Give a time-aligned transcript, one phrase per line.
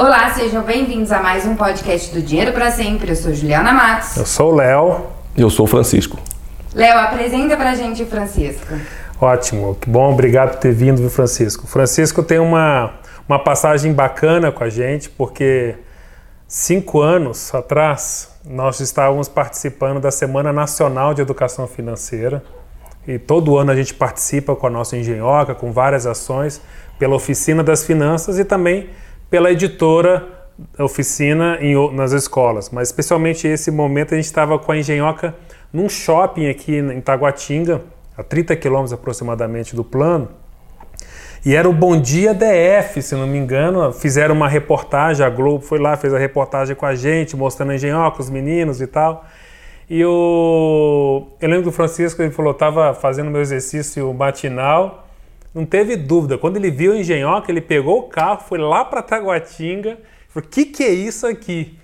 [0.00, 3.10] Olá, sejam bem-vindos a mais um podcast do Dinheiro para Sempre.
[3.10, 4.16] Eu sou Juliana Matos.
[4.16, 5.06] Eu sou o Léo.
[5.36, 6.18] E eu sou o Francisco.
[6.74, 8.66] Léo, apresenta pra gente o Francisco.
[9.20, 11.66] Ótimo, que bom, obrigado por ter vindo, Francisco.
[11.66, 12.94] Francisco tem uma,
[13.28, 15.74] uma passagem bacana com a gente, porque
[16.48, 22.42] cinco anos atrás nós estávamos participando da Semana Nacional de Educação Financeira.
[23.06, 26.58] E todo ano a gente participa com a nossa engenhoca, com várias ações,
[26.98, 28.88] pela Oficina das Finanças e também
[29.30, 30.26] pela editora
[30.78, 32.70] Oficina em, nas escolas.
[32.70, 35.34] Mas especialmente esse momento a gente estava com a engenhoca
[35.72, 37.82] num shopping aqui em Taguatinga,
[38.16, 40.28] a 30 quilômetros aproximadamente do plano.
[41.44, 43.92] E era o Bom Dia DF, se não me engano.
[43.92, 47.76] Fizeram uma reportagem, a Globo foi lá, fez a reportagem com a gente, mostrando a
[47.76, 49.24] engenhoca, os meninos e tal.
[49.88, 51.26] E o...
[51.40, 55.08] eu lembro do Francisco, ele falou, estava fazendo meu exercício matinal,
[55.54, 56.38] não teve dúvida.
[56.38, 60.50] Quando ele viu o engenhoca, ele pegou o carro, foi lá para Taguatinga, falou, o
[60.50, 61.78] que, que é isso aqui?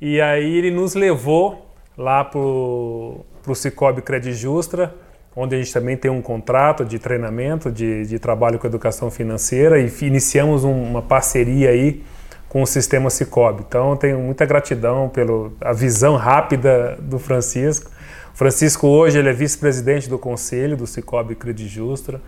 [0.00, 4.94] E aí ele nos levou lá para o Cicobi Credit Justra,
[5.36, 9.78] onde a gente também tem um contrato de treinamento, de, de trabalho com educação financeira
[9.78, 12.02] e iniciamos um, uma parceria aí
[12.48, 13.64] com o sistema Cicobi.
[13.66, 17.90] Então tenho muita gratidão pela visão rápida do Francisco.
[18.34, 22.20] Francisco hoje ele é vice-presidente do conselho do Cicobi Credit Justra,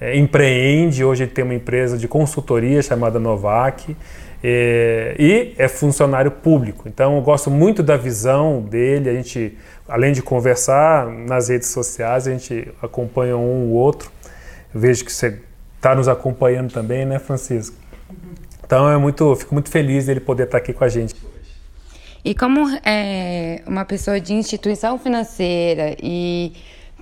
[0.00, 3.96] é, empreende, hoje ele tem uma empresa de consultoria chamada Novac
[4.42, 6.88] é, e é funcionário público.
[6.88, 9.56] Então eu gosto muito da visão dele, a gente
[9.88, 14.10] além de conversar nas redes sociais, a gente acompanha um ou outro.
[14.74, 15.38] Eu vejo que você
[15.76, 17.76] está nos acompanhando também, né, Francisco?
[18.64, 21.14] Então é muito, fico muito feliz dele poder estar aqui com a gente.
[22.24, 26.52] E como é, uma pessoa de instituição financeira e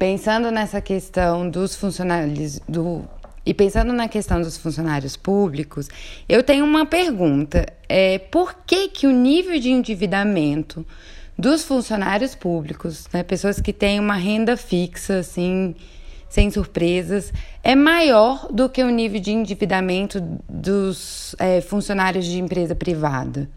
[0.03, 3.05] pensando nessa questão dos funcionários do
[3.47, 5.89] e pensando na questão dos funcionários públicos,
[6.29, 10.85] eu tenho uma pergunta: é, por que que o nível de endividamento
[11.39, 15.73] dos funcionários públicos, né, pessoas que têm uma renda fixa, assim,
[16.29, 17.33] sem surpresas,
[17.63, 23.49] é maior do que o nível de endividamento dos é, funcionários de empresa privada?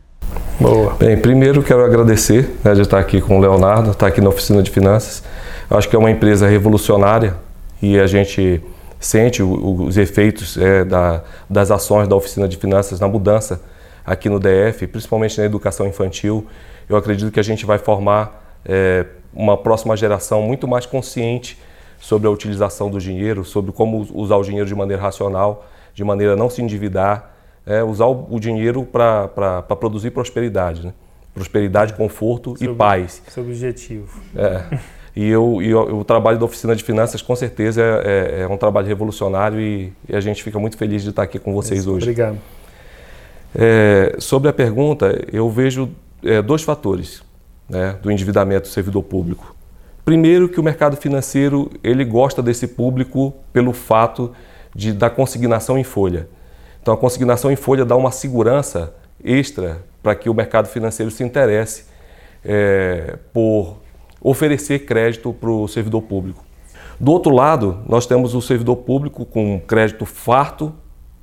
[0.60, 0.94] Boa.
[0.94, 4.62] Bem, primeiro quero agradecer né, de estar aqui com o Leonardo, estar aqui na oficina
[4.62, 5.24] de finanças.
[5.70, 7.36] Eu acho que é uma empresa revolucionária
[7.82, 8.62] e a gente
[9.00, 13.62] sente os efeitos é, da, das ações da oficina de finanças na mudança
[14.06, 16.48] aqui no DF, principalmente na educação infantil
[16.88, 21.58] eu acredito que a gente vai formar é, uma próxima geração muito mais consciente
[22.00, 26.34] sobre a utilização do dinheiro, sobre como usar o dinheiro de maneira racional, de maneira
[26.34, 27.34] a não se endividar,
[27.66, 30.86] é, usar o, o dinheiro para produzir prosperidade.
[30.86, 30.94] Né?
[31.34, 33.22] Prosperidade, conforto seu, e paz.
[33.28, 34.22] Seu objetivo.
[34.36, 34.80] É.
[35.16, 38.48] E, eu, e eu, o trabalho da Oficina de Finanças, com certeza, é, é, é
[38.48, 41.82] um trabalho revolucionário e, e, a gente fica muito feliz de estar aqui com vocês
[41.82, 42.04] Isso, hoje.
[42.04, 42.38] Obrigado.
[43.58, 45.90] É, sobre a pergunta, eu vejo
[46.22, 47.24] é, dois fatores
[47.70, 49.56] né, do endividamento do servidor público.
[50.04, 54.34] Primeiro, que o mercado financeiro ele gosta desse público pelo fato
[54.76, 56.28] de, da consignação em folha.
[56.82, 58.94] Então, a consignação em folha dá uma segurança
[59.24, 61.86] extra para que o mercado financeiro se interesse
[62.44, 63.78] é, por
[64.26, 66.44] oferecer crédito para o servidor público.
[67.00, 70.74] Do outro lado, nós temos o servidor público com crédito farto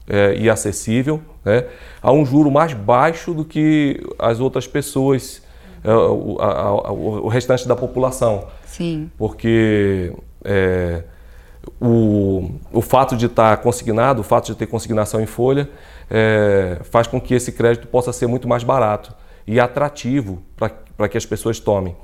[0.08, 1.66] é, e acessível, né,
[2.00, 5.42] a um juro mais baixo do que as outras pessoas,
[5.82, 8.46] é, o, a, a, o, restante da população.
[8.64, 9.10] Sim.
[9.18, 10.14] Porque
[10.44, 11.02] é,
[11.80, 15.68] o, o fato de estar consignado, o fato de ter consignação em folha,
[16.08, 19.12] é, faz com que esse crédito possa ser muito mais barato
[19.44, 21.96] e atrativo para que as pessoas tomem.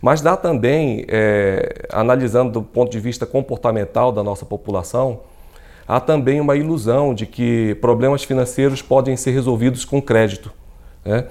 [0.00, 5.20] Mas dá também, é, analisando do ponto de vista comportamental da nossa população,
[5.86, 10.50] há também uma ilusão de que problemas financeiros podem ser resolvidos com crédito.
[11.04, 11.26] Né?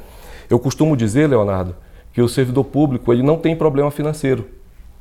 [0.50, 1.76] Eu costumo dizer, Leonardo,
[2.14, 4.48] que o servidor público ele não tem problema financeiro.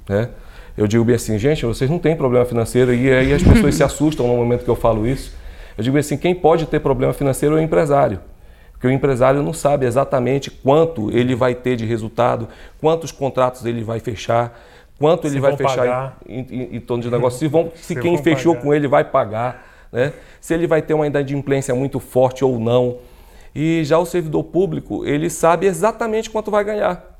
[0.09, 0.31] Né?
[0.77, 3.83] Eu digo bem assim, gente, vocês não têm problema financeiro, e aí as pessoas se
[3.85, 5.35] assustam no momento que eu falo isso.
[5.77, 8.21] Eu digo bem assim, quem pode ter problema financeiro é o empresário.
[8.79, 12.49] Porque o empresário não sabe exatamente quanto ele vai ter de resultado,
[12.81, 14.57] quantos contratos ele vai fechar,
[14.97, 18.17] quanto ele vai fechar em, em, em, torno de negócio, se, vão, se, se quem
[18.19, 18.65] fechou pagar.
[18.65, 20.13] com ele vai pagar, né?
[20.41, 22.99] se ele vai ter uma inadimplência muito forte ou não.
[23.53, 27.19] E já o servidor público, ele sabe exatamente quanto vai ganhar.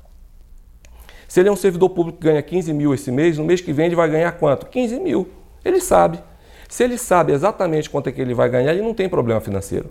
[1.27, 3.73] Se ele é um servidor público que ganha 15 mil esse mês, no mês que
[3.73, 4.65] vem ele vai ganhar quanto?
[4.65, 5.27] 15 mil.
[5.65, 6.19] Ele sabe.
[6.69, 9.89] Se ele sabe exatamente quanto é que ele vai ganhar, ele não tem problema financeiro.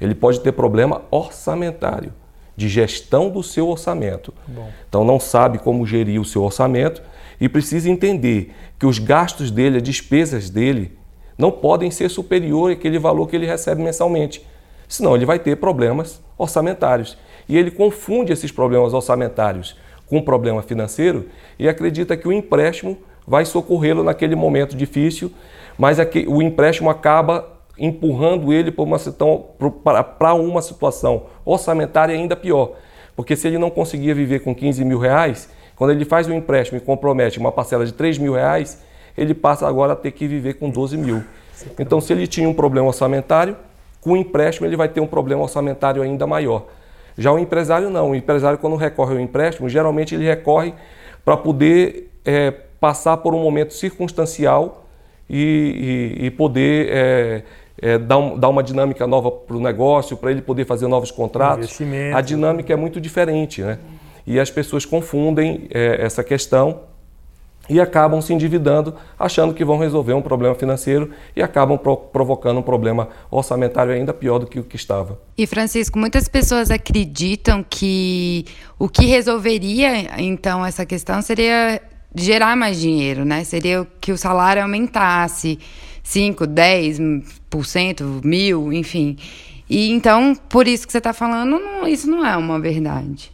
[0.00, 2.12] Ele pode ter problema orçamentário,
[2.56, 4.32] de gestão do seu orçamento.
[4.46, 4.70] Bom.
[4.88, 7.02] Então não sabe como gerir o seu orçamento
[7.40, 10.96] e precisa entender que os gastos dele, as despesas dele,
[11.36, 14.44] não podem ser superior àquele valor que ele recebe mensalmente.
[14.88, 17.18] senão ele vai ter problemas orçamentários.
[17.48, 19.76] E ele confunde esses problemas orçamentários
[20.06, 21.28] com um problema financeiro
[21.58, 22.96] e acredita que o empréstimo
[23.26, 25.32] vai socorrê-lo naquele momento difícil,
[25.76, 28.98] mas o empréstimo acaba empurrando ele para uma,
[30.34, 32.72] uma situação orçamentária ainda pior.
[33.14, 36.78] Porque se ele não conseguia viver com 15 mil reais, quando ele faz um empréstimo
[36.78, 38.82] e compromete uma parcela de 3 mil reais,
[39.16, 41.22] ele passa agora a ter que viver com 12 mil.
[41.78, 43.56] Então, se ele tinha um problema orçamentário,
[44.00, 46.66] com o empréstimo ele vai ter um problema orçamentário ainda maior.
[47.16, 48.10] Já o empresário não.
[48.10, 50.74] O empresário, quando recorre ao empréstimo, geralmente ele recorre
[51.24, 54.86] para poder é, passar por um momento circunstancial
[55.28, 57.42] e, e, e poder é,
[57.80, 61.10] é, dar, um, dar, uma dinâmica nova para o negócio, para ele poder fazer novos
[61.10, 61.78] contratos.
[62.14, 63.78] A dinâmica é muito diferente, né?
[64.26, 66.80] E as pessoas confundem é, essa questão
[67.68, 72.58] e acabam se endividando, achando que vão resolver um problema financeiro e acabam pro provocando
[72.58, 75.18] um problema orçamentário ainda pior do que o que estava.
[75.36, 78.44] E Francisco, muitas pessoas acreditam que
[78.78, 81.80] o que resolveria então essa questão seria
[82.14, 83.44] gerar mais dinheiro, né?
[83.44, 85.58] Seria que o salário aumentasse
[86.06, 89.16] 5, 10%, mil, enfim.
[89.68, 93.32] E então, por isso que você está falando, não, isso não é uma verdade.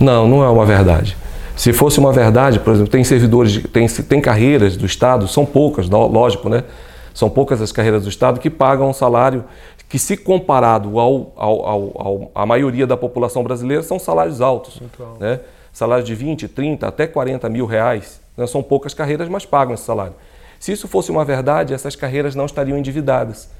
[0.00, 1.18] Não, não é uma verdade.
[1.54, 5.86] Se fosse uma verdade, por exemplo, tem servidores, tem, tem carreiras do Estado, são poucas,
[5.90, 6.64] lógico, né?
[7.12, 9.44] São poucas as carreiras do Estado que pagam um salário
[9.86, 14.80] que, se comparado ao, ao, ao, ao a maioria da população brasileira, são salários altos.
[15.20, 15.40] Né?
[15.74, 18.18] Salários de 20, 30, até 40 mil reais.
[18.34, 18.46] Né?
[18.46, 20.14] São poucas carreiras, mas pagam esse salário.
[20.64, 23.50] Se isso fosse uma verdade, essas carreiras não estariam endividadas.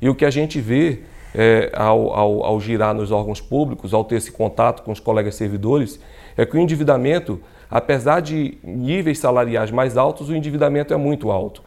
[0.00, 1.00] E o que a gente vê
[1.34, 5.34] é, ao, ao, ao girar nos órgãos públicos, ao ter esse contato com os colegas
[5.34, 6.00] servidores,
[6.34, 7.38] é que o endividamento,
[7.70, 11.62] apesar de níveis salariais mais altos, o endividamento é muito alto.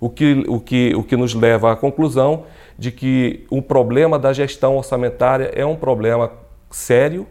[0.00, 2.42] O que, o que, o que nos leva à conclusão
[2.76, 6.32] de que o problema da gestão orçamentária é um problema
[6.72, 7.24] sério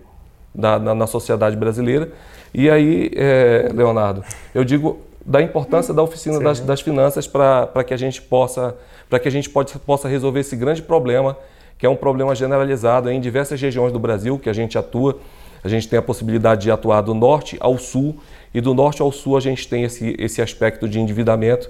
[0.56, 2.14] na, na, na sociedade brasileira.
[2.54, 4.24] E aí, é, Leonardo,
[4.56, 8.76] eu digo da importância da oficina das, das, finanças para que a gente possa
[9.10, 11.38] para que a gente pode, possa resolver esse grande problema
[11.78, 15.20] que é um problema generalizado em diversas regiões do Brasil que a gente atua
[15.64, 18.18] a gente tem a possibilidade de atuar do norte ao sul,
[18.54, 21.70] e do norte ao sul a gente tem esse, esse aspecto de endividamento,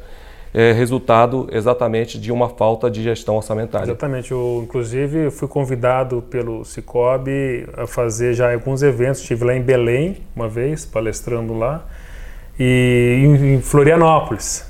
[0.51, 3.85] é, resultado exatamente de uma falta de gestão orçamentária.
[3.85, 4.31] Exatamente.
[4.31, 9.21] Eu, inclusive, fui convidado pelo Cicobi a fazer já alguns eventos.
[9.21, 11.85] Estive lá em Belém, uma vez, palestrando lá,
[12.59, 14.67] e em Florianópolis.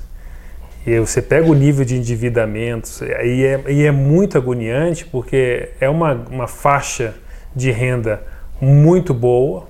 [0.85, 5.89] E você pega o nível de endividamento, e é, e é muito agoniante, porque é
[5.89, 7.15] uma, uma faixa
[7.55, 8.23] de renda
[8.61, 9.67] muito boa,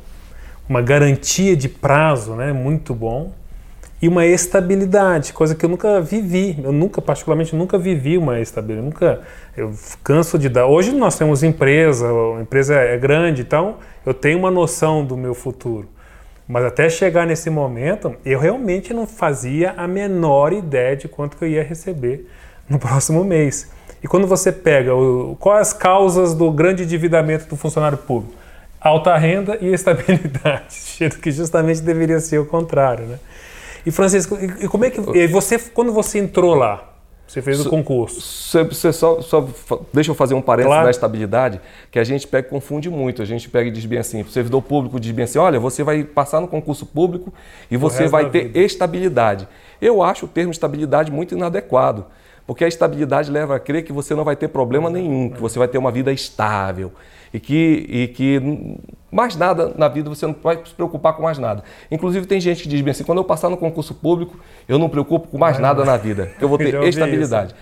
[0.67, 3.31] uma garantia de prazo né, muito bom
[4.01, 6.57] e uma estabilidade, coisa que eu nunca vivi.
[6.63, 8.85] Eu nunca, particularmente, nunca vivi uma estabilidade.
[8.85, 9.21] Nunca,
[9.57, 9.73] eu
[10.03, 10.67] canso de dar.
[10.67, 12.07] Hoje nós temos empresa,
[12.37, 15.89] a empresa é grande, então eu tenho uma noção do meu futuro.
[16.49, 21.45] Mas até chegar nesse momento, eu realmente não fazia a menor ideia de quanto que
[21.45, 22.27] eu ia receber
[22.67, 23.71] no próximo mês.
[24.03, 28.39] E quando você pega o, quais as causas do grande endividamento do funcionário público?
[28.79, 33.19] alta renda e estabilidade, que justamente deveria ser o contrário, né?
[33.85, 36.88] E Francisco, e como é que e você quando você entrou lá,
[37.29, 38.19] você fez o concurso?
[38.19, 39.47] Você só, só,
[39.93, 40.85] deixa eu fazer um parênteses claro.
[40.85, 41.61] da estabilidade,
[41.91, 43.21] que a gente pega confunde muito.
[43.21, 45.83] A gente pega e diz bem assim, o servidor público diz bem assim, olha, você
[45.83, 47.31] vai passar no concurso público
[47.69, 48.59] e você vai ter vida.
[48.59, 49.47] estabilidade.
[49.79, 52.07] Eu acho o termo estabilidade muito inadequado,
[52.47, 55.59] porque a estabilidade leva a crer que você não vai ter problema nenhum, que você
[55.59, 56.91] vai ter uma vida estável
[57.33, 58.77] e que, e que
[59.11, 61.63] mais nada na vida você não vai se preocupar com mais nada.
[61.89, 64.89] Inclusive tem gente que diz bem assim, quando eu passar no concurso público, eu não
[64.89, 67.55] preocupo com mais nada na vida, eu vou ter estabilidade.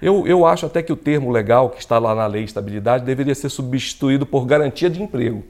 [0.00, 3.34] Eu, eu acho até que o termo legal que está lá na lei estabilidade deveria
[3.34, 5.44] ser substituído por garantia de emprego.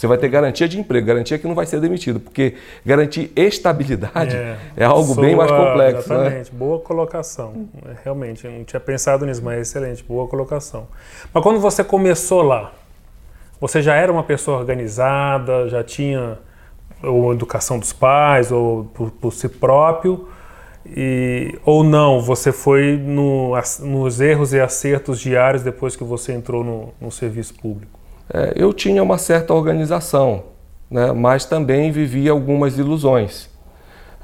[0.00, 2.54] Você vai ter garantia de emprego, garantia que não vai ser demitido, porque
[2.86, 6.08] garantir estabilidade é, é algo bem mais complexo.
[6.08, 6.16] Né?
[6.20, 6.58] Exatamente, né?
[6.58, 7.68] boa colocação.
[7.84, 10.88] É, realmente, eu não tinha pensado nisso, mas é excelente, boa colocação.
[11.34, 12.72] Mas quando você começou lá,
[13.60, 16.38] você já era uma pessoa organizada, já tinha
[17.02, 20.30] ou educação dos pais, ou por, por si próprio,
[20.86, 26.64] e, ou não, você foi no, nos erros e acertos diários depois que você entrou
[26.64, 27.99] no, no serviço público?
[28.32, 30.44] É, eu tinha uma certa organização,
[30.90, 33.50] né, mas também vivia algumas ilusões,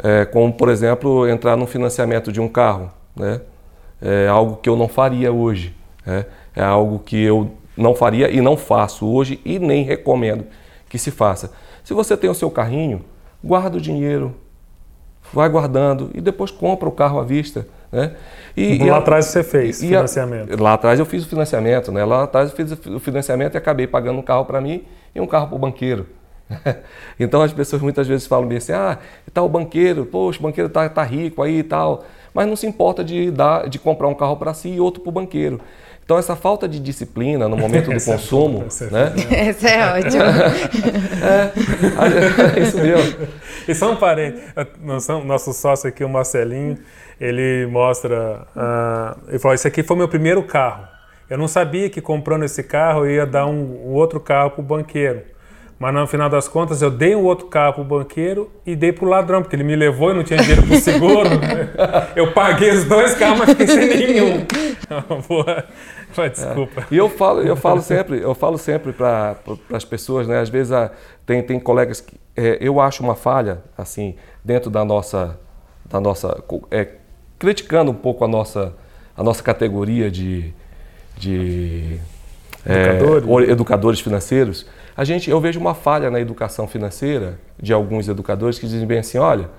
[0.03, 2.91] é, como, por exemplo, entrar no financiamento de um carro.
[3.15, 3.41] Né,
[4.01, 5.75] é algo que eu não faria hoje.
[6.05, 10.47] Né, é algo que eu não faria e não faço hoje e nem recomendo
[10.89, 11.53] que se faça.
[11.85, 13.05] Se você tem o seu carrinho,
[13.45, 14.35] guarda o dinheiro,
[15.33, 17.67] vai guardando e depois compra o carro à vista.
[17.97, 18.13] Né?
[18.55, 20.53] E, lá atrás você fez e financiamento?
[20.53, 22.05] A, lá atrás eu fiz o financiamento, né?
[22.05, 24.85] Lá atrás eu fiz o financiamento e acabei pagando um carro para mim
[25.15, 26.07] e um carro para o banqueiro.
[27.19, 28.99] então as pessoas muitas vezes falam bem assim, ah,
[29.33, 32.67] tá o banqueiro, poxa, o banqueiro tá, tá rico aí e tal, mas não se
[32.67, 35.59] importa de, dar, de comprar um carro para si e outro para o banqueiro.
[36.05, 38.67] Então, essa falta de disciplina no momento do é consumo.
[38.81, 39.13] É né?
[39.49, 40.23] Esse é ótimo.
[41.25, 41.53] é,
[42.57, 43.27] é, isso mesmo.
[43.67, 44.41] E só um parente:
[45.25, 46.79] nosso sócio aqui, o Marcelinho,
[47.21, 48.47] ele mostra.
[48.55, 50.87] Uh, ele falou: Esse aqui foi meu primeiro carro.
[51.29, 54.61] Eu não sabia que comprando esse carro eu ia dar um, um outro carro para
[54.61, 55.23] o banqueiro.
[55.79, 58.93] Mas no final das contas eu dei um outro carro para o banqueiro e dei
[58.93, 61.29] para o ladrão, porque ele me levou e não tinha dinheiro para o seguro.
[62.17, 64.47] eu paguei os dois carros, mas fiquei sem nenhum.
[65.29, 65.65] Boa.
[66.31, 66.81] Desculpa.
[66.81, 66.85] É.
[66.93, 69.37] E eu falo, eu falo sempre, eu falo sempre para
[69.71, 70.41] as pessoas, né?
[70.41, 70.91] Às vezes a,
[71.27, 75.39] tem, tem colegas que é, eu acho uma falha assim dentro da nossa
[75.85, 76.89] da nossa é,
[77.39, 78.75] criticando um pouco a nossa
[79.17, 80.53] a nossa categoria de,
[81.17, 81.99] de
[82.67, 83.49] educadores.
[83.49, 84.67] É, educadores financeiros
[84.97, 89.01] a gente, eu vejo uma falha na educação financeira de alguns educadores que dizem bem
[89.01, 89.51] assim, olha,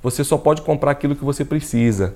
[0.00, 2.14] você só pode comprar aquilo que você precisa.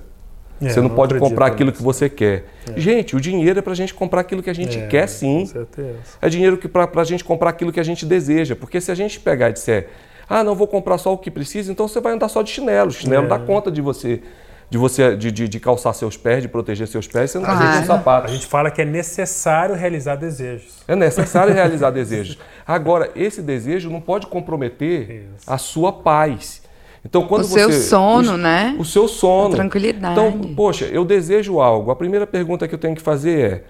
[0.61, 2.45] É, você não, não pode comprar aquilo que você quer.
[2.73, 2.79] É.
[2.79, 5.39] Gente, o dinheiro é para a gente comprar aquilo que a gente é, quer sim.
[5.39, 5.97] Com certeza.
[6.21, 8.55] É dinheiro para a gente comprar aquilo que a gente deseja.
[8.55, 9.89] Porque se a gente pegar e disser,
[10.29, 12.89] ah, não vou comprar só o que precisa, então você vai andar só de chinelo.
[12.89, 13.39] O chinelo dá é.
[13.39, 14.21] conta de você
[14.69, 17.71] de você de, de, de, calçar seus pés, de proteger seus pés, você não precisa
[17.71, 18.27] de um sapato.
[18.27, 20.83] A gente fala que é necessário realizar desejos.
[20.87, 22.37] É necessário realizar desejos.
[22.67, 25.51] Agora, esse desejo não pode comprometer Isso.
[25.51, 26.61] a sua paz.
[27.03, 28.75] Então, quando o você, seu sono, o, né?
[28.77, 29.53] O seu sono.
[29.53, 30.13] A tranquilidade.
[30.13, 31.89] Então, poxa, eu desejo algo.
[31.89, 33.63] A primeira pergunta que eu tenho que fazer é,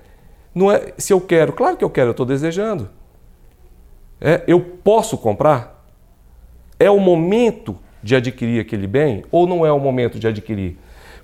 [0.53, 1.53] não é se eu quero.
[1.53, 2.89] Claro que eu quero, eu estou desejando.
[4.19, 5.85] É, eu posso comprar?
[6.77, 10.77] É o momento de adquirir aquele bem ou não é o momento de adquirir?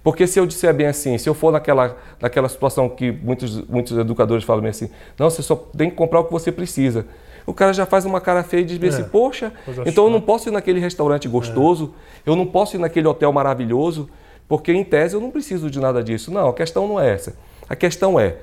[0.06, 3.98] Porque se eu disser bem assim, se eu for naquela, naquela situação que muitos, muitos
[3.98, 7.08] educadores falam bem assim, não, você só tem que comprar o que você precisa.
[7.44, 9.52] O cara já faz uma cara feia e diz bem assim, é, assim, poxa,
[9.84, 12.30] então eu não posso ir naquele restaurante gostoso, é.
[12.30, 14.08] eu não posso ir naquele hotel maravilhoso,
[14.48, 16.32] porque em tese eu não preciso de nada disso.
[16.32, 17.36] Não, a questão não é essa.
[17.68, 18.38] A questão é,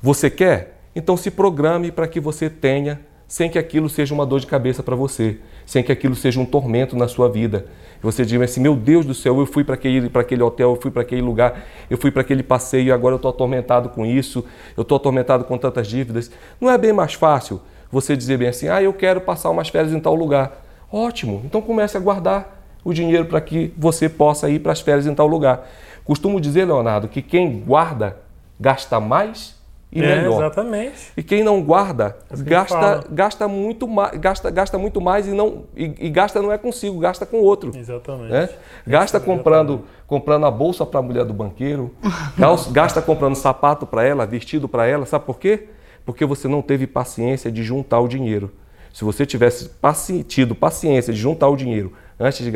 [0.00, 0.80] você quer?
[0.96, 4.82] Então se programe para que você tenha, sem que aquilo seja uma dor de cabeça
[4.82, 7.66] para você, sem que aquilo seja um tormento na sua vida.
[8.02, 10.90] Você diz assim: meu Deus do céu, eu fui para aquele, aquele hotel, eu fui
[10.90, 14.44] para aquele lugar, eu fui para aquele passeio e agora eu estou atormentado com isso,
[14.74, 16.30] eu estou atormentado com tantas dívidas.
[16.58, 17.60] Não é bem mais fácil
[17.92, 20.64] você dizer bem assim: ah, eu quero passar umas férias em tal lugar.
[20.90, 25.06] Ótimo, então comece a guardar o dinheiro para que você possa ir para as férias
[25.06, 25.68] em tal lugar.
[26.02, 28.16] Costumo dizer, Leonardo, que quem guarda
[28.58, 29.57] gasta mais
[29.90, 30.42] e é, melhor.
[30.42, 31.12] Exatamente.
[31.16, 35.64] E quem não guarda é gasta, gasta, muito mais, gasta, gasta muito mais e não
[35.74, 37.72] e, e, gasta não é consigo, gasta com outro.
[37.74, 38.30] Exatamente.
[38.30, 38.48] Né?
[38.86, 41.94] Gasta comprando comprando a bolsa para a mulher do banqueiro,
[42.70, 45.68] gasta comprando sapato para ela, vestido para ela, sabe por quê?
[46.04, 48.50] Porque você não teve paciência de juntar o dinheiro.
[48.92, 52.52] Se você tivesse paci tido paciência de juntar o dinheiro antes de,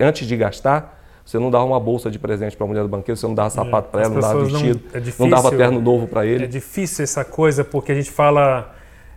[0.00, 3.18] antes de gastar, você não dava uma bolsa de presente para a mulher do banqueiro,
[3.18, 5.56] você não dava sapato é, para ela, não dava vestido, não, é difícil, não dava
[5.56, 6.44] terno novo para ele.
[6.44, 8.74] É difícil essa coisa porque a gente fala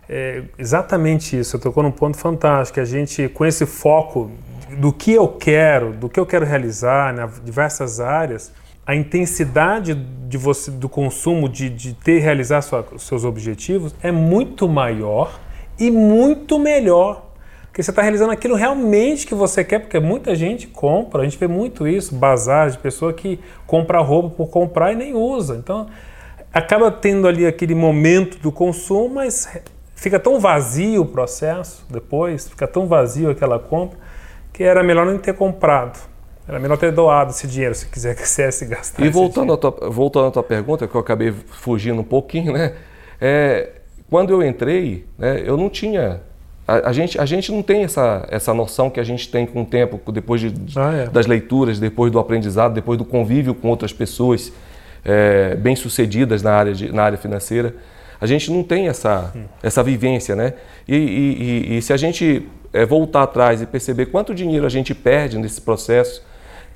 [0.08, 1.56] é, exatamente isso.
[1.56, 2.80] Eu tocou num ponto fantástico.
[2.80, 4.30] A gente, com esse foco
[4.78, 8.52] do que eu quero, do que eu quero realizar, né, diversas áreas,
[8.86, 14.66] a intensidade de você, do consumo, de, de ter realizar sua, seus objetivos é muito
[14.66, 15.38] maior
[15.78, 17.27] e muito melhor
[17.78, 21.38] porque você está realizando aquilo realmente que você quer, porque muita gente compra, a gente
[21.38, 25.54] vê muito isso, bazar de pessoa que compra roupa por comprar e nem usa.
[25.54, 25.86] Então,
[26.52, 29.48] acaba tendo ali aquele momento do consumo, mas
[29.94, 33.96] fica tão vazio o processo depois, fica tão vazio aquela compra,
[34.52, 36.00] que era melhor não ter comprado.
[36.48, 39.06] Era melhor ter doado esse dinheiro, se quiser quisesse gastar.
[39.06, 42.74] E voltando, à tua, voltando à tua pergunta, que eu acabei fugindo um pouquinho, né?
[43.20, 43.70] É,
[44.10, 46.26] quando eu entrei, né, eu não tinha
[46.68, 49.62] a, a, gente, a gente não tem essa, essa noção que a gente tem com
[49.62, 51.06] o tempo, depois de, ah, é.
[51.06, 54.52] das leituras, depois do aprendizado, depois do convívio com outras pessoas
[55.02, 57.74] é, bem-sucedidas na área, de, na área financeira.
[58.20, 59.44] A gente não tem essa, hum.
[59.62, 60.52] essa vivência, né?
[60.86, 64.68] E, e, e, e se a gente é, voltar atrás e perceber quanto dinheiro a
[64.68, 66.22] gente perde nesse processo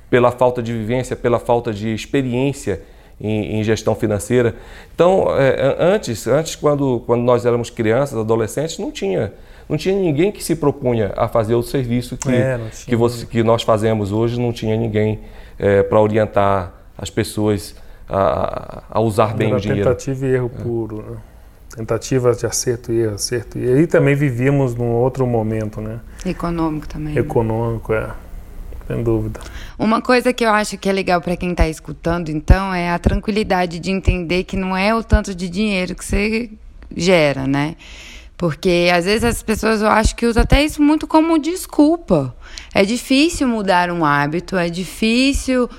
[0.09, 2.81] pela falta de vivência, pela falta de experiência
[3.21, 4.55] em, em gestão financeira.
[4.95, 9.31] Então, é, antes, antes quando, quando nós éramos crianças, adolescentes, não tinha
[9.73, 13.41] não tinha ninguém que se propunha a fazer o serviço que, é, que, você, que
[13.41, 15.21] nós fazemos hoje, não tinha ninguém
[15.57, 17.75] é, para orientar as pessoas
[18.07, 19.83] a, a usar bem Era o dinheiro.
[19.83, 20.61] Tentativa e erro é.
[20.61, 20.97] puro.
[20.97, 21.17] Né?
[21.75, 25.99] Tentativa de acerto e erro, acerto e aí também vivíamos num outro momento, né?
[26.23, 27.17] Econômico também.
[27.17, 28.11] Econômico, é.
[28.85, 29.39] sem dúvida.
[29.79, 32.99] Uma coisa que eu acho que é legal para quem está escutando, então, é a
[32.99, 36.51] tranquilidade de entender que não é o tanto de dinheiro que você
[36.95, 37.75] gera, né?
[38.43, 42.35] Porque às vezes as pessoas eu acho que usam até isso muito como desculpa.
[42.75, 45.69] É difícil mudar um hábito, é difícil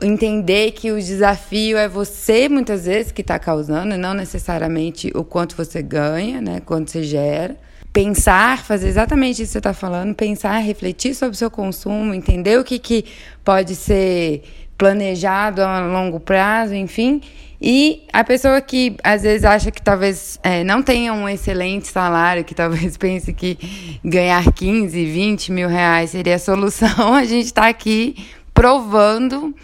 [0.00, 5.22] entender que o desafio é você muitas vezes que está causando, e não necessariamente o
[5.22, 6.62] quanto você ganha, né?
[6.64, 7.54] Quanto você gera
[7.92, 12.58] pensar, fazer exatamente isso que você está falando, pensar, refletir sobre o seu consumo, entender
[12.58, 13.04] o que, que
[13.44, 14.42] pode ser
[14.78, 17.20] planejado a longo prazo, enfim.
[17.60, 22.44] E a pessoa que às vezes acha que talvez é, não tenha um excelente salário,
[22.44, 27.68] que talvez pense que ganhar 15, 20 mil reais seria a solução, a gente está
[27.68, 28.16] aqui
[28.52, 29.54] provando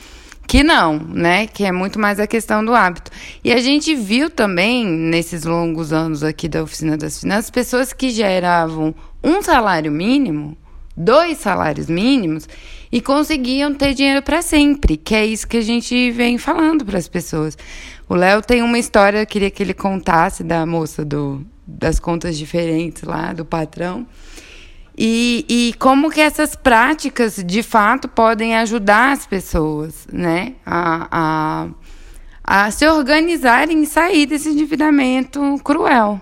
[0.46, 1.46] que não, né?
[1.46, 3.10] Que é muito mais a questão do hábito.
[3.42, 8.10] E a gente viu também, nesses longos anos aqui da Oficina das Finanças, pessoas que
[8.10, 8.94] geravam
[9.24, 10.56] um salário mínimo,
[10.96, 12.48] dois salários mínimos,
[12.90, 16.98] e conseguiam ter dinheiro para sempre, que é isso que a gente vem falando para
[16.98, 17.56] as pessoas.
[18.06, 22.36] O Léo tem uma história, eu queria que ele contasse da moça do, das contas
[22.36, 24.06] diferentes lá, do patrão.
[24.96, 30.52] E, e como que essas práticas, de fato, podem ajudar as pessoas, né?
[30.66, 31.08] A,
[32.44, 36.20] a, a se organizarem e sair desse endividamento cruel.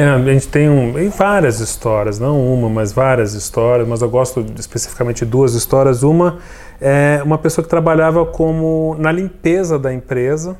[0.00, 4.42] É, a gente tem um, várias histórias, não uma, mas várias histórias, mas eu gosto
[4.58, 6.02] especificamente de duas histórias.
[6.02, 6.38] Uma
[6.80, 10.56] é uma pessoa que trabalhava como na limpeza da empresa,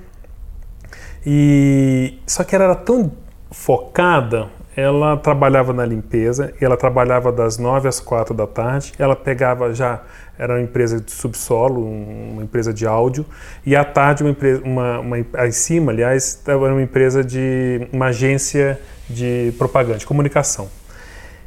[1.25, 3.13] e só que ela era tão
[3.51, 9.75] focada ela trabalhava na limpeza, ela trabalhava das 9 às 4 da tarde, ela pegava
[9.75, 10.03] já,
[10.39, 13.27] era uma empresa de subsolo, uma empresa de áudio,
[13.67, 18.07] e à tarde uma empresa, uma, uma, em cima, aliás, era uma empresa de, uma
[18.07, 18.79] agência
[19.11, 20.69] de propaganda, de comunicação.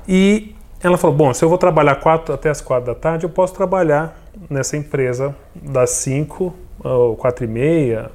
[0.07, 3.29] E ela falou, bom, se eu vou trabalhar quatro, até as 4 da tarde, eu
[3.29, 4.17] posso trabalhar
[4.49, 6.53] nessa empresa das 5
[6.83, 8.11] ou 4 e meia,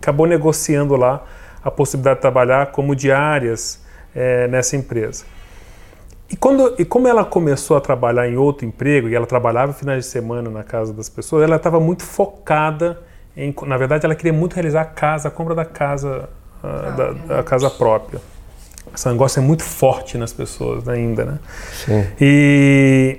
[0.00, 1.24] acabou negociando lá
[1.62, 3.80] a possibilidade de trabalhar como diárias
[4.14, 5.24] é, nessa empresa.
[6.28, 10.04] E, quando, e como ela começou a trabalhar em outro emprego, e ela trabalhava finais
[10.04, 13.00] de semana na casa das pessoas, ela estava muito focada
[13.36, 13.54] em.
[13.66, 16.28] Na verdade, ela queria muito realizar a casa, a compra da casa,
[16.62, 18.20] a, da, da, casa própria.
[18.94, 21.38] Esse negócio é muito forte nas pessoas ainda, né?
[21.72, 22.06] Sim.
[22.20, 23.18] E,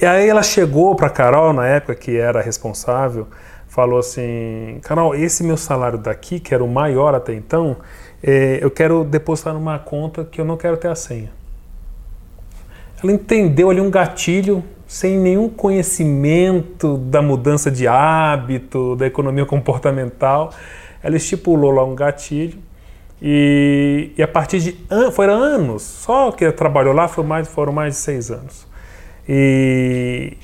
[0.00, 3.28] e aí ela chegou para Carol, na época que era responsável,
[3.68, 7.76] falou assim: Carol, esse meu salário daqui, que era o maior até então,
[8.22, 11.30] é, eu quero depositar numa conta que eu não quero ter a senha.
[13.02, 20.52] Ela entendeu ali um gatilho sem nenhum conhecimento da mudança de hábito, da economia comportamental.
[21.02, 22.58] Ela estipulou lá um gatilho
[23.20, 27.72] e, e a partir de an foram anos, só que trabalhou lá foram mais, foram
[27.72, 28.66] mais de seis anos.
[29.28, 30.36] E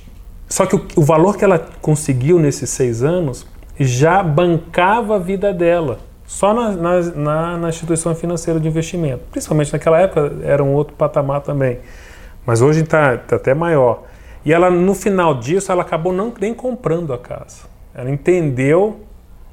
[0.49, 3.47] só que o, o valor que ela conseguiu nesses seis anos
[3.79, 5.99] já bancava a vida dela
[6.31, 9.25] só na, na, na, instituição financeira de investimento.
[9.33, 11.81] Principalmente naquela época era um outro patamar também.
[12.47, 14.05] Mas hoje está tá até maior.
[14.45, 17.65] E ela, no final disso, ela acabou não nem comprando a casa.
[17.93, 19.01] Ela entendeu,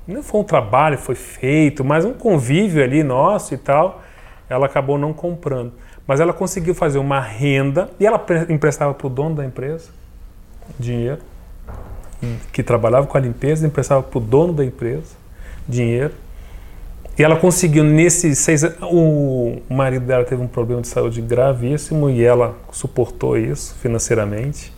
[0.08, 4.02] não foi um trabalho, foi feito, mas um convívio ali nosso e tal,
[4.50, 5.74] ela acabou não comprando.
[6.06, 9.90] Mas ela conseguiu fazer uma renda e ela emprestava para o dono da empresa
[10.80, 11.20] dinheiro,
[12.52, 15.16] que trabalhava com a limpeza, emprestava para o dono da empresa
[15.68, 16.14] dinheiro
[17.18, 22.12] e ela conseguiu, nesses seis anos, o marido dela teve um problema de saúde gravíssimo
[22.12, 24.72] e ela suportou isso financeiramente.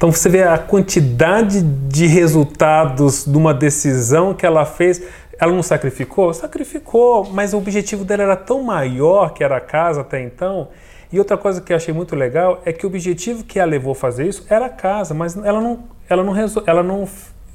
[0.00, 5.02] Então você vê a quantidade de resultados de uma decisão que ela fez.
[5.38, 6.32] Ela não sacrificou?
[6.32, 10.68] Sacrificou, mas o objetivo dela era tão maior que era a casa até então.
[11.12, 13.92] E outra coisa que eu achei muito legal é que o objetivo que a levou
[13.92, 16.34] a fazer isso era a casa, mas ela não, ela não,
[16.66, 17.06] ela não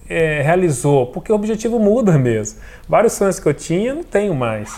[0.07, 2.59] é, realizou, porque o objetivo muda mesmo.
[2.87, 4.71] Vários sonhos que eu tinha, não tenho mais.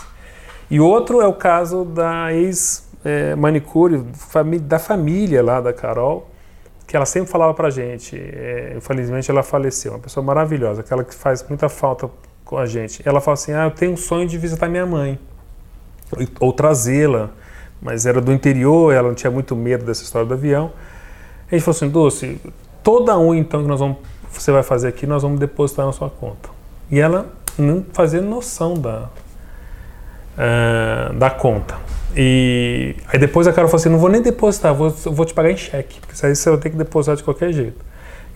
[0.70, 6.30] E outro é o caso da ex-manicure, é, da família lá da Carol,
[6.88, 11.14] que ela sempre falava pra gente, é, infelizmente ela faleceu, uma pessoa maravilhosa, aquela que
[11.14, 12.10] faz muita falta
[12.46, 13.02] com a gente.
[13.06, 15.18] Ela fala assim, ah, eu tenho um sonho de visitar minha mãe,
[16.40, 17.28] ou, trazê-la,
[17.80, 20.72] mas era do interior, ela não tinha muito medo dessa história do avião.
[21.46, 22.40] A gente falou assim, Doce,
[22.82, 23.98] toda um então que nós vamos
[24.32, 26.48] você vai fazer aqui, nós vamos depositar na sua conta.
[26.90, 27.26] E ela
[27.58, 29.08] não fazia noção da,
[30.38, 31.76] uh, da conta.
[32.20, 35.52] E aí depois a Carol falou assim, não vou nem depositar, vou, vou te pagar
[35.52, 37.84] em cheque, porque aí você vai ter que depositar de qualquer jeito.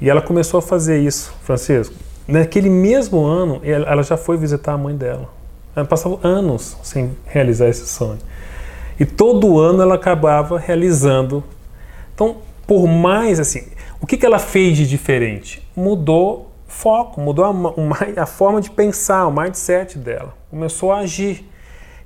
[0.01, 1.93] E ela começou a fazer isso, Francisco.
[2.29, 5.29] Naquele mesmo ano, ela já foi visitar a mãe dela.
[5.75, 8.21] Ela passava anos sem realizar esse sonho.
[9.01, 11.43] E todo ano ela acabava realizando.
[12.15, 13.65] Então, por mais assim,
[14.03, 15.63] O que, que ela fez de diferente?
[15.77, 20.35] Mudou foco, mudou a, a forma de pensar, o mindset dela.
[20.51, 21.49] Começou a agir.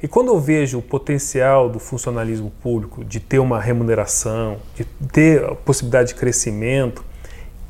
[0.03, 5.45] E quando eu vejo o potencial do funcionalismo público de ter uma remuneração, de ter
[5.45, 7.05] a possibilidade de crescimento,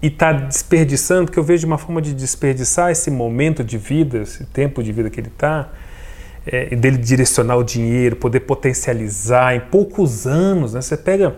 [0.02, 4.44] e está desperdiçando, que eu vejo uma forma de desperdiçar esse momento de vida, esse
[4.44, 5.70] tempo de vida que ele está,
[6.46, 10.74] é, dele direcionar o dinheiro, poder potencializar em poucos anos.
[10.74, 10.80] Né?
[10.80, 11.36] Você pega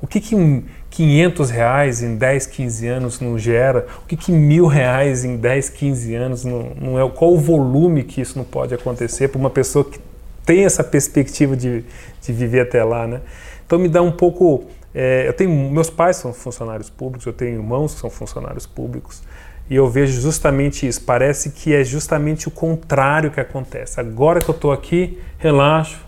[0.00, 4.66] o que, que 500 reais em 10, 15 anos não gera, o que, que mil
[4.66, 8.74] reais em 10, 15 anos não, não é, qual o volume que isso não pode
[8.74, 9.98] acontecer para uma pessoa que
[10.46, 11.84] tem essa perspectiva de,
[12.22, 13.20] de viver até lá, né?
[13.66, 17.56] Então me dá um pouco, é, eu tenho, meus pais são funcionários públicos, eu tenho
[17.56, 19.22] irmãos que são funcionários públicos,
[19.68, 21.02] e eu vejo justamente isso.
[21.02, 23.98] Parece que é justamente o contrário que acontece.
[23.98, 25.98] Agora que eu estou aqui, relaxo,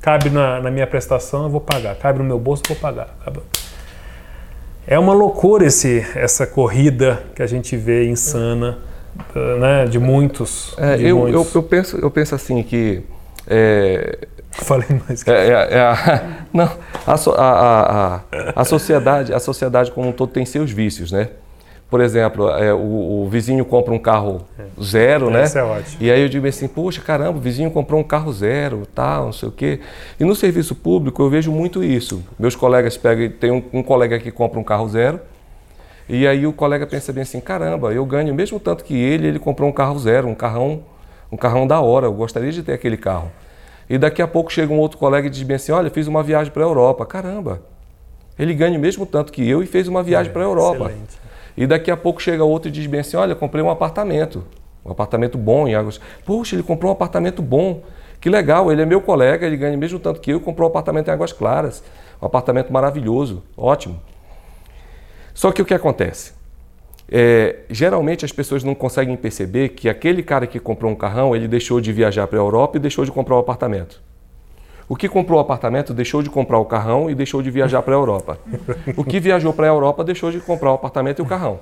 [0.00, 1.94] cabe na, na, minha prestação, eu vou pagar.
[1.96, 3.14] Cabe no meu bolso, eu vou pagar.
[4.86, 8.78] É uma loucura esse, essa corrida que a gente vê insana,
[9.60, 10.74] né, de muitos.
[10.78, 11.54] É, de eu, muitos.
[11.54, 13.02] Eu, eu, penso, eu penso assim que.
[13.46, 14.18] É,
[14.52, 16.70] Falei mais que é, é, é a, não,
[17.06, 18.20] a, a, a,
[18.56, 21.28] a, sociedade, a sociedade como um todo tem seus vícios, né?
[21.88, 24.46] Por exemplo, é, o, o, vizinho compra um carro
[24.80, 25.44] zero, é, né?
[25.44, 25.96] Isso é ótimo.
[26.00, 29.32] E aí eu digo assim, poxa, caramba, o vizinho comprou um carro zero, tal, não
[29.32, 29.80] sei o quê.
[30.18, 32.22] E no serviço público eu vejo muito isso.
[32.38, 35.20] Meus colegas pegam, tem um, um colega que compra um carro zero,
[36.08, 39.38] e aí o colega pensa bem assim, caramba, eu ganho mesmo tanto que ele, ele
[39.38, 40.82] comprou um carro zero, um carrão,
[41.30, 43.30] um carrão da hora, eu gostaria de ter aquele carro.
[43.88, 46.22] E daqui a pouco chega um outro colega e diz bem assim, olha, fiz uma
[46.22, 47.04] viagem para a Europa.
[47.04, 47.62] Caramba,
[48.38, 50.86] ele ganha o mesmo tanto que eu e fez uma viagem é, para a Europa.
[50.86, 51.18] Excelente.
[51.56, 54.44] E daqui a pouco chega outro e diz bem assim: Olha, comprei um apartamento,
[54.84, 56.00] um apartamento bom em Águas.
[56.24, 57.82] Puxa, ele comprou um apartamento bom.
[58.20, 61.08] Que legal, ele é meu colega, ele ganha mesmo tanto que eu, comprou um apartamento
[61.08, 61.82] em Águas Claras.
[62.20, 64.00] Um apartamento maravilhoso, ótimo.
[65.34, 66.32] Só que o que acontece?
[67.12, 71.48] É, geralmente as pessoas não conseguem perceber que aquele cara que comprou um carrão, ele
[71.48, 74.00] deixou de viajar para a Europa e deixou de comprar um apartamento.
[74.88, 77.94] O que comprou o apartamento deixou de comprar o carrão e deixou de viajar para
[77.94, 78.38] a Europa.
[78.96, 81.60] O que viajou para a Europa deixou de comprar o apartamento e o carrão.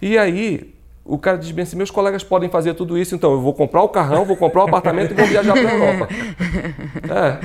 [0.00, 0.72] E aí
[1.04, 3.82] o cara diz bem assim: meus colegas podem fazer tudo isso, então eu vou comprar
[3.82, 6.08] o carrão, vou comprar o apartamento e vou viajar para a Europa.
[7.10, 7.38] É.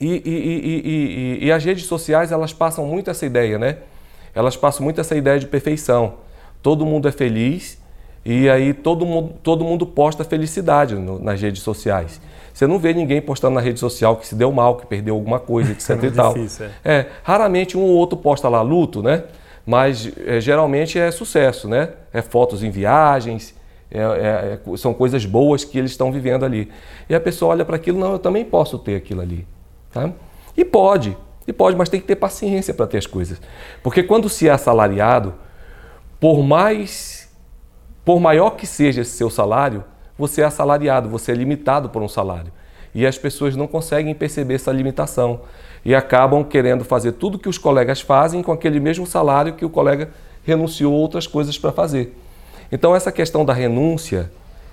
[0.00, 3.76] E, e, e, e, as redes sociais elas passam muito essa ideia, né?
[4.34, 6.14] Elas passam muito essa ideia de perfeição.
[6.62, 7.80] Todo mundo é feliz
[8.24, 12.20] e aí todo mundo, todo mundo posta felicidade no, nas redes sociais.
[12.54, 15.40] Você não vê ninguém postando na rede social que se deu mal, que perdeu alguma
[15.40, 16.34] coisa, etc é e tal.
[16.34, 16.92] Difícil, é.
[16.92, 17.08] é.
[17.22, 19.24] raramente um ou outro posta lá luto, né?
[19.64, 21.90] Mas é, geralmente é sucesso, né?
[22.12, 23.54] É fotos em viagens,
[23.90, 26.70] é, é, é são coisas boas que eles estão vivendo ali.
[27.08, 29.46] E a pessoa olha para aquilo, não, eu também posso ter aquilo ali.
[29.92, 30.10] Tá?
[30.56, 33.40] E pode, e pode, mas tem que ter paciência para ter as coisas.
[33.82, 35.34] Porque quando se é assalariado,
[36.20, 37.30] por mais,
[38.04, 39.84] por maior que seja esse seu salário,
[40.16, 42.52] você é assalariado, você é limitado por um salário.
[42.94, 45.40] E as pessoas não conseguem perceber essa limitação
[45.84, 49.70] e acabam querendo fazer tudo que os colegas fazem com aquele mesmo salário que o
[49.70, 50.10] colega
[50.44, 52.16] renunciou outras coisas para fazer.
[52.70, 54.30] Então, essa questão da renúncia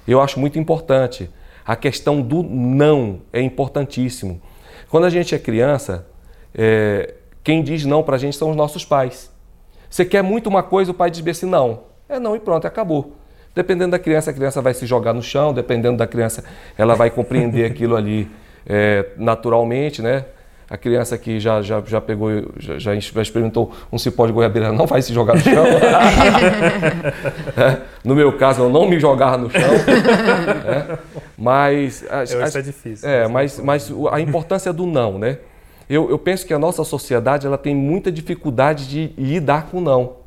[0.07, 1.29] eu acho muito importante.
[1.65, 4.41] A questão do não é importantíssimo.
[4.89, 6.07] Quando a gente é criança,
[6.53, 9.31] é, quem diz não para a gente são os nossos pais.
[9.89, 11.81] Você quer muito uma coisa, o pai diz assim: não.
[12.07, 13.15] É não e pronto, acabou.
[13.55, 16.43] Dependendo da criança, a criança vai se jogar no chão, dependendo da criança,
[16.77, 18.29] ela vai compreender aquilo ali
[18.65, 20.25] é, naturalmente, né?
[20.69, 24.85] A criança que já, já, já pegou, já, já experimentou um cipó de goiabeira não
[24.85, 25.65] vai se jogar no chão.
[27.57, 29.61] é, no meu caso, eu não me jogar no chão.
[29.61, 30.99] É,
[31.35, 32.05] mas.
[32.07, 33.09] As, as, é difícil.
[33.09, 35.39] É, mas, mas a importância do não, né?
[35.89, 39.81] Eu, eu penso que a nossa sociedade ela tem muita dificuldade de lidar com o
[39.81, 40.19] não.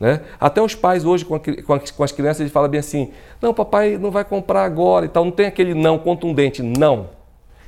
[0.00, 0.22] Né?
[0.40, 3.98] Até os pais hoje com, a, com, as crianças eles falam bem assim: não, papai
[3.98, 5.24] não vai comprar agora e tal.
[5.24, 7.10] Não tem aquele não contundente, não.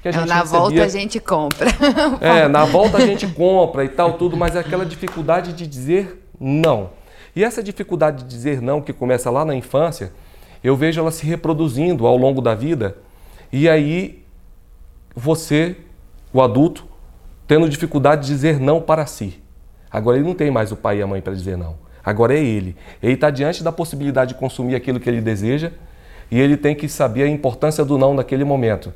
[0.02, 0.60] Que a gente na recebia.
[0.60, 1.66] volta a gente compra.
[2.20, 6.26] É, na volta a gente compra e tal, tudo, mas é aquela dificuldade de dizer
[6.40, 6.90] não.
[7.36, 10.12] E essa dificuldade de dizer não, que começa lá na infância,
[10.62, 12.96] eu vejo ela se reproduzindo ao longo da vida.
[13.52, 14.24] E aí
[15.14, 15.76] você,
[16.32, 16.84] o adulto,
[17.46, 19.42] tendo dificuldade de dizer não para si.
[19.90, 21.74] Agora ele não tem mais o pai e a mãe para dizer não.
[22.04, 22.76] Agora é ele.
[23.02, 25.70] Ele está diante da possibilidade de consumir aquilo que ele deseja
[26.30, 28.92] e ele tem que saber a importância do não naquele momento.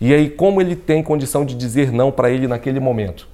[0.00, 3.28] E aí, como ele tem condição de dizer não para ele naquele momento?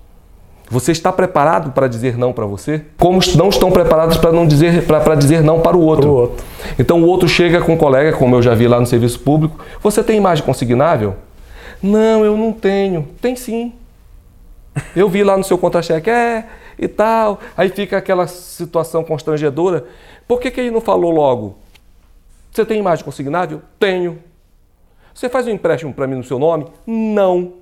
[0.71, 2.83] Você está preparado para dizer não para você?
[2.99, 6.09] Como não estão preparados para não dizer para dizer não para o outro.
[6.09, 6.45] o outro.
[6.79, 9.63] Então o outro chega com um colega, como eu já vi lá no serviço público,
[9.83, 11.17] você tem imagem consignável?
[11.83, 13.07] Não, eu não tenho.
[13.21, 13.75] Tem sim.
[14.97, 17.41] Eu vi lá no seu contra-cheque, é, e tal.
[17.57, 19.87] Aí fica aquela situação constrangedora.
[20.27, 21.59] Por que, que ele não falou logo?
[22.51, 23.63] Você tem imagem consignável?
[23.79, 24.19] Tenho.
[25.15, 26.67] Você faz um empréstimo para mim no seu nome?
[26.87, 27.55] Não.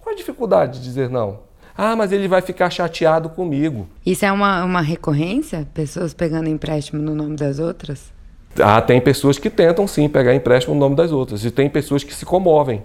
[0.00, 1.40] Qual a dificuldade de dizer não?
[1.76, 3.86] Ah, mas ele vai ficar chateado comigo.
[4.04, 5.66] Isso é uma, uma recorrência?
[5.74, 8.12] Pessoas pegando empréstimo no nome das outras?
[8.58, 11.44] Ah, tem pessoas que tentam sim pegar empréstimo no nome das outras.
[11.44, 12.82] E tem pessoas que se comovem.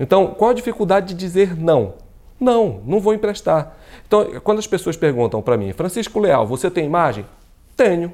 [0.00, 1.94] Então, qual a dificuldade de dizer não?
[2.38, 3.76] Não, não vou emprestar.
[4.06, 7.24] Então, quando as pessoas perguntam para mim, Francisco Leal, você tem imagem?
[7.76, 8.12] Tenho.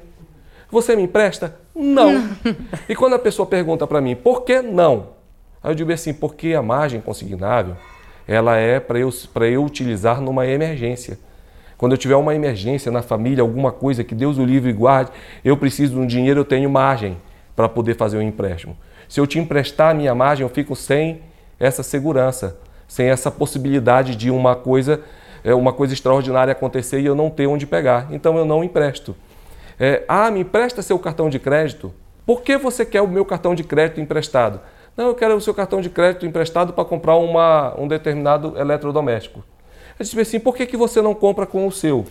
[0.69, 1.55] Você me empresta?
[1.75, 2.11] Não.
[2.87, 5.09] E quando a pessoa pergunta para mim, por que não?
[5.63, 7.75] Aí eu digo assim, porque a margem consignável,
[8.27, 9.09] ela é para eu,
[9.51, 11.19] eu utilizar numa emergência.
[11.77, 15.11] Quando eu tiver uma emergência na família, alguma coisa que Deus o livre e guarde,
[15.43, 17.17] eu preciso de um dinheiro, eu tenho margem
[17.55, 18.77] para poder fazer o um empréstimo.
[19.09, 21.21] Se eu te emprestar a minha margem, eu fico sem
[21.59, 22.57] essa segurança,
[22.91, 25.01] sem essa possibilidade de uma coisa,
[25.45, 28.07] é, uma coisa extraordinária acontecer e eu não ter onde pegar.
[28.11, 29.15] Então eu não empresto.
[29.79, 31.93] É, ah, me empresta seu cartão de crédito.
[32.25, 34.59] Por que você quer o meu cartão de crédito emprestado?
[34.97, 39.39] Não, eu quero o seu cartão de crédito emprestado para comprar uma, um determinado eletrodoméstico.
[39.97, 42.05] Eu disse assim, por que, que você não compra com o seu?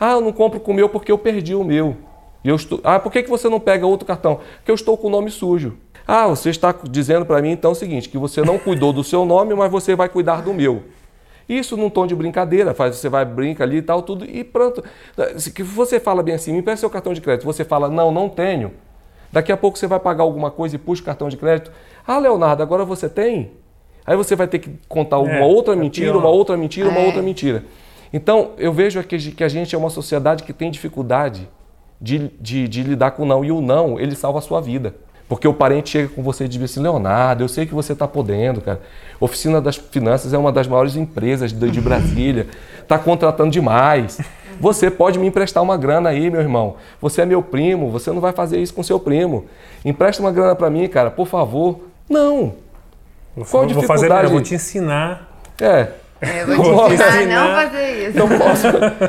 [0.00, 1.96] Ah, eu não compro com o meu porque eu perdi o meu.
[2.42, 2.80] E eu estou...
[2.82, 4.40] Ah, por que, que você não pega outro cartão?
[4.56, 5.78] Porque eu estou com o nome sujo.
[6.06, 9.24] Ah, você está dizendo para mim então o seguinte, que você não cuidou do seu
[9.24, 10.82] nome, mas você vai cuidar do meu.
[11.48, 14.82] Isso num tom de brincadeira, faz, você vai, brinca ali e tal, tudo, e pronto.
[15.36, 18.28] Se você fala bem assim, me peça seu cartão de crédito, você fala, não, não
[18.28, 18.72] tenho.
[19.30, 21.72] Daqui a pouco você vai pagar alguma coisa e puxa o cartão de crédito.
[22.06, 23.52] Ah, Leonardo, agora você tem?
[24.04, 27.00] Aí você vai ter que contar uma é, outra é mentira, uma outra mentira, uma
[27.00, 27.06] é.
[27.06, 27.64] outra mentira.
[28.12, 31.48] Então, eu vejo que a gente é uma sociedade que tem dificuldade
[32.00, 33.44] de, de, de lidar com o não.
[33.44, 34.94] E o não, ele salva a sua vida.
[35.32, 38.06] Porque o parente chega com você e diz assim, Leonardo, eu sei que você está
[38.06, 38.82] podendo, cara.
[39.18, 42.48] Oficina das Finanças é uma das maiores empresas de, de Brasília.
[42.82, 44.20] Está contratando demais.
[44.60, 46.76] Você pode me emprestar uma grana aí, meu irmão.
[47.00, 49.46] Você é meu primo, você não vai fazer isso com seu primo.
[49.82, 51.80] Empresta uma grana para mim, cara, por favor.
[52.10, 52.52] Não.
[53.34, 55.40] Vou, Qual vou fazer, eu vou te ensinar.
[55.58, 55.88] É.
[56.20, 58.18] É, eu vou te ensinar a não fazer isso.
[58.18, 58.66] Eu posso,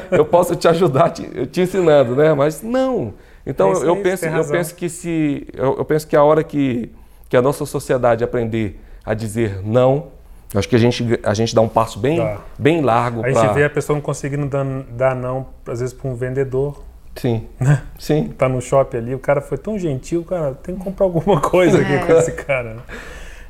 [0.09, 2.33] eu posso te ajudar te, te ensinando, né?
[2.33, 3.13] Mas não.
[3.45, 6.91] Então é eu, penso, eu penso que se eu, eu, penso que a hora que,
[7.27, 10.07] que a nossa sociedade aprender a dizer não,
[10.55, 12.19] acho que a gente, a gente dá um passo bem,
[12.57, 13.23] bem largo.
[13.23, 13.53] A gente pra...
[13.53, 16.83] vê a pessoa não conseguindo dar, dar não, às vezes, para um vendedor.
[17.15, 17.47] Sim.
[17.59, 17.83] Né?
[17.99, 18.29] Sim.
[18.29, 21.81] Tá no shopping ali, o cara foi tão gentil, cara, tem que comprar alguma coisa
[21.81, 22.05] aqui é.
[22.05, 22.75] com esse cara.
[22.75, 22.81] Né?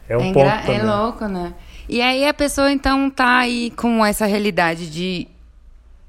[0.09, 0.71] É um é ponto.
[0.71, 1.53] É louco, né?
[1.87, 5.27] E aí a pessoa então tá aí com essa realidade de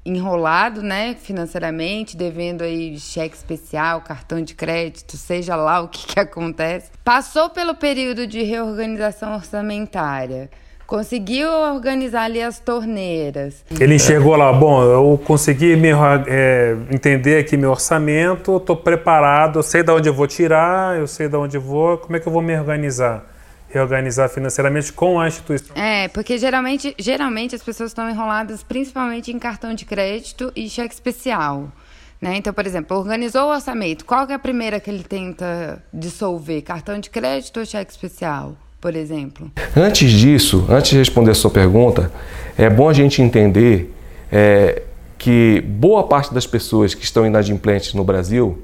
[0.05, 6.19] enrolado, né, financeiramente, devendo aí cheque especial, cartão de crédito, seja lá o que, que
[6.19, 6.91] acontece.
[7.03, 10.49] Passou pelo período de reorganização orçamentária.
[10.85, 13.65] Conseguiu organizar ali as torneiras.
[13.79, 15.89] Ele enxergou lá, bom, eu consegui me,
[16.27, 21.07] é, entender aqui meu orçamento, estou preparado, eu sei de onde eu vou tirar, eu
[21.07, 23.34] sei de onde eu vou, como é que eu vou me organizar?
[23.75, 25.75] Reorganizar financeiramente com a instituição.
[25.75, 30.93] É, porque geralmente, geralmente as pessoas estão enroladas principalmente em cartão de crédito e cheque
[30.93, 31.69] especial.
[32.21, 32.37] Né?
[32.37, 34.05] Então, por exemplo, organizou o orçamento.
[34.05, 36.61] Qual é a primeira que ele tenta dissolver?
[36.61, 39.51] Cartão de crédito ou cheque especial, por exemplo?
[39.75, 42.09] Antes disso, antes de responder a sua pergunta,
[42.57, 43.93] é bom a gente entender
[44.31, 44.83] é,
[45.17, 48.63] que boa parte das pessoas que estão inadimplentes no Brasil,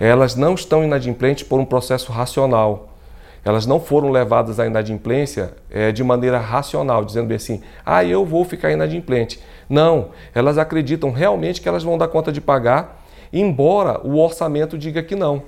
[0.00, 2.89] elas não estão inadimplentes por um processo racional
[3.44, 8.24] elas não foram levadas à inadimplência é, de maneira racional, dizendo bem assim, ah, eu
[8.24, 9.40] vou ficar inadimplente.
[9.68, 15.02] Não, elas acreditam realmente que elas vão dar conta de pagar, embora o orçamento diga
[15.02, 15.42] que não.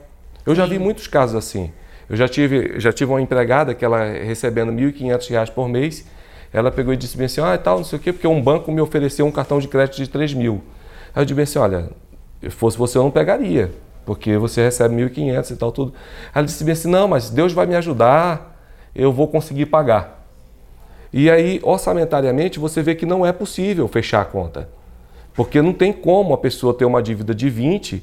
[0.46, 1.70] Eu já vi muitos casos assim.
[2.09, 6.07] Eu já tive, já tive uma empregada que ela recebendo R$ 1.500 por mês,
[6.52, 8.70] ela pegou e disse bem assim, ah, tal, não sei o quê, porque um banco
[8.70, 10.62] me ofereceu um cartão de crédito de 3 mil.
[11.14, 11.90] Aí eu disse bem assim, olha,
[12.40, 13.70] se fosse você eu não pegaria
[14.04, 15.94] porque você recebe 1.500 e tal, tudo.
[16.34, 18.58] Ela disse assim, não, mas Deus vai me ajudar,
[18.94, 20.26] eu vou conseguir pagar.
[21.12, 24.68] E aí, orçamentariamente, você vê que não é possível fechar a conta.
[25.34, 28.02] Porque não tem como a pessoa ter uma dívida de 20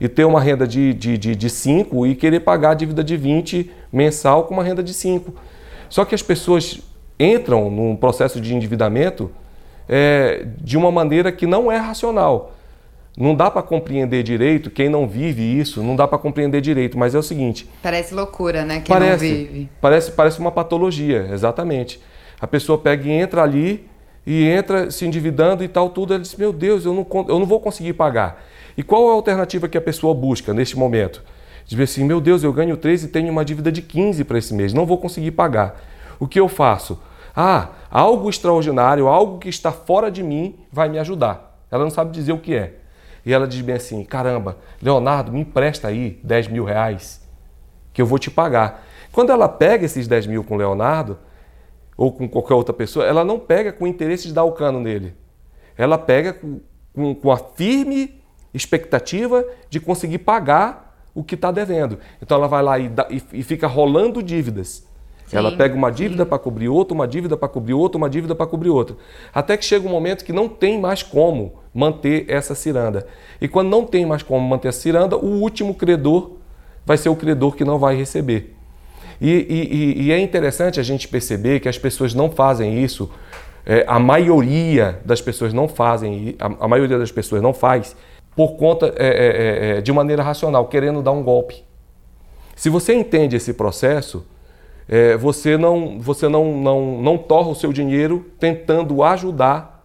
[0.00, 3.16] e ter uma renda de, de, de, de 5 e querer pagar a dívida de
[3.16, 5.32] 20 mensal com uma renda de 5.
[5.88, 6.80] Só que as pessoas
[7.18, 9.30] entram num processo de endividamento
[9.88, 12.54] é, de uma maneira que não é racional.
[13.16, 17.14] Não dá para compreender direito, quem não vive isso, não dá para compreender direito, mas
[17.14, 17.68] é o seguinte.
[17.82, 18.80] Parece loucura, né?
[18.80, 19.68] Quem parece, não vive.
[19.80, 22.00] Parece, parece uma patologia, exatamente.
[22.40, 23.86] A pessoa pega e entra ali
[24.26, 26.14] e entra se endividando e tal, tudo.
[26.14, 28.42] Ela diz: Meu Deus, eu não, eu não vou conseguir pagar.
[28.76, 31.22] E qual é a alternativa que a pessoa busca neste momento?
[31.66, 34.54] Diz assim: Meu Deus, eu ganho 13 e tenho uma dívida de 15 para esse
[34.54, 35.80] mês, não vou conseguir pagar.
[36.18, 36.98] O que eu faço?
[37.34, 41.58] Ah, algo extraordinário, algo que está fora de mim vai me ajudar.
[41.70, 42.79] Ela não sabe dizer o que é.
[43.24, 47.20] E ela diz bem assim: caramba, Leonardo, me empresta aí 10 mil reais
[47.92, 48.86] que eu vou te pagar.
[49.12, 51.18] Quando ela pega esses 10 mil com o Leonardo,
[52.00, 54.80] ou com qualquer outra pessoa, ela não pega com o interesse de dar o cano
[54.80, 55.14] nele.
[55.76, 56.58] Ela pega com,
[56.94, 58.18] com, com a firme
[58.54, 61.98] expectativa de conseguir pagar o que está devendo.
[62.22, 64.88] Então ela vai lá e, dá, e, e fica rolando dívidas.
[65.26, 68.34] Sim, ela pega uma dívida para cobrir outra, uma dívida para cobrir outra, uma dívida
[68.34, 68.96] para cobrir outra.
[69.32, 73.06] Até que chega um momento que não tem mais como manter essa ciranda.
[73.40, 76.32] E quando não tem mais como manter a ciranda, o último credor
[76.84, 78.56] vai ser o credor que não vai receber.
[79.20, 83.10] E, e, e é interessante a gente perceber que as pessoas não fazem isso,
[83.66, 87.94] é, a maioria das pessoas não fazem, a, a maioria das pessoas não faz
[88.34, 91.62] por conta é, é, é, é de maneira racional, querendo dar um golpe.
[92.56, 94.26] Se você entende esse processo,
[94.88, 99.79] é, você, não, você não, não, não torra o seu dinheiro tentando ajudar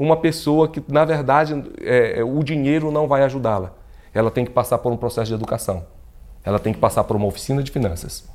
[0.00, 3.72] uma pessoa que, na verdade, é, é, o dinheiro não vai ajudá-la.
[4.14, 5.84] Ela tem que passar por um processo de educação.
[6.44, 8.28] Ela tem que passar por uma oficina de finanças.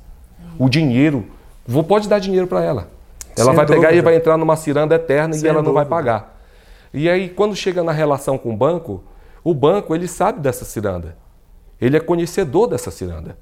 [0.58, 1.26] O dinheiro,
[1.66, 2.88] vou, pode dar dinheiro para ela.
[3.36, 3.86] Ela Sem vai dúvida.
[3.86, 5.68] pegar e vai entrar numa ciranda eterna Sem e ela dúvida.
[5.68, 6.40] não vai pagar.
[6.94, 9.02] E aí, quando chega na relação com o banco,
[9.42, 11.16] o banco ele sabe dessa ciranda.
[11.80, 13.36] Ele é conhecedor dessa ciranda.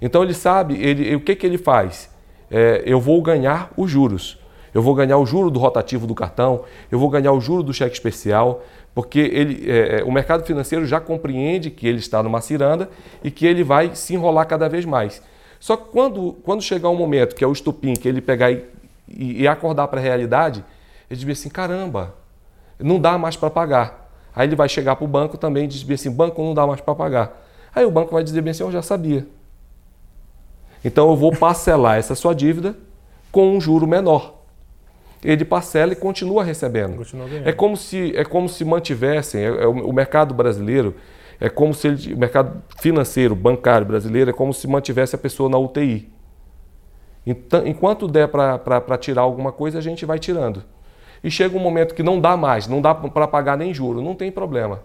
[0.00, 2.08] Então ele sabe, ele, o que, que ele faz?
[2.50, 4.38] é, eu vou ganhar os juros.
[4.76, 7.72] Eu vou ganhar o juro do rotativo do cartão, eu vou ganhar o juro do
[7.72, 8.62] cheque especial,
[8.94, 12.90] porque ele, é, é, o mercado financeiro já compreende que ele está numa ciranda
[13.24, 15.22] e que ele vai se enrolar cada vez mais.
[15.58, 18.66] Só que quando, quando chegar um momento que é o estupim, que ele pegar e,
[19.08, 20.62] e, acordar para a realidade,
[21.10, 22.14] ele diz assim: caramba,
[22.78, 24.10] não dá mais para pagar.
[24.34, 26.82] Aí ele vai chegar para o banco também e diz assim: banco não dá mais
[26.82, 27.42] para pagar.
[27.74, 29.26] Aí o banco vai dizer bem assim: eu já sabia.
[30.84, 32.76] Então eu vou parcelar essa sua dívida
[33.32, 34.35] com um juro menor.
[35.26, 36.96] Ele parcela e continua recebendo.
[36.96, 40.94] Continua é como se é como se mantivessem é, é, o, o, mercado brasileiro
[41.40, 45.50] é como se ele, o mercado financeiro bancário brasileiro é como se mantivesse a pessoa
[45.50, 46.08] na UTI.
[47.26, 50.62] Então, enquanto der para tirar alguma coisa, a gente vai tirando.
[51.24, 54.14] E chega um momento que não dá mais, não dá para pagar nem juro, não
[54.14, 54.82] tem problema.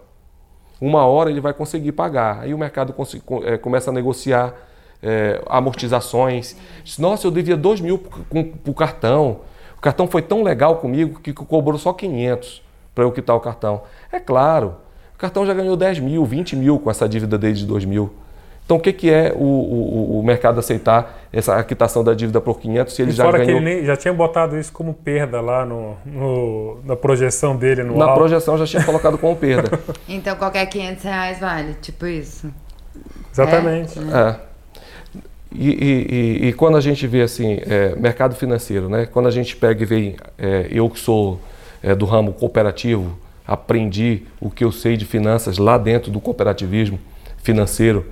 [0.80, 2.40] Uma hora ele vai conseguir pagar.
[2.40, 2.92] Aí o mercado
[3.44, 4.52] é, começa a negociar
[5.00, 6.56] é, amortizações.
[6.98, 9.42] Nossa, eu devia 2 mil para o cartão.
[9.82, 12.62] O cartão foi tão legal comigo que cobrou só 500
[12.94, 13.82] para eu quitar o cartão.
[14.12, 14.76] É claro,
[15.12, 18.12] o cartão já ganhou 10 mil, 20 mil com essa dívida desde 2 mil.
[18.64, 22.60] Então, o que, que é o, o, o, mercado aceitar essa quitação da dívida por
[22.60, 23.60] 500 se ele e já fora ganhou...
[23.60, 27.98] que ele já tinha botado isso como perda lá no, no na projeção dele no
[27.98, 28.18] Na alto.
[28.18, 29.80] projeção já tinha colocado como perda.
[30.08, 32.54] então, qualquer 500 reais vale, tipo isso.
[33.32, 33.98] Exatamente.
[33.98, 34.28] É.
[34.28, 34.51] é.
[35.54, 35.68] E,
[36.40, 39.06] e, e, quando a gente vê assim, é, mercado financeiro, né?
[39.06, 41.40] quando a gente pega e vê, é, eu que sou
[41.82, 46.98] é, do ramo cooperativo, aprendi o que eu sei de finanças lá dentro do cooperativismo
[47.42, 48.06] financeiro.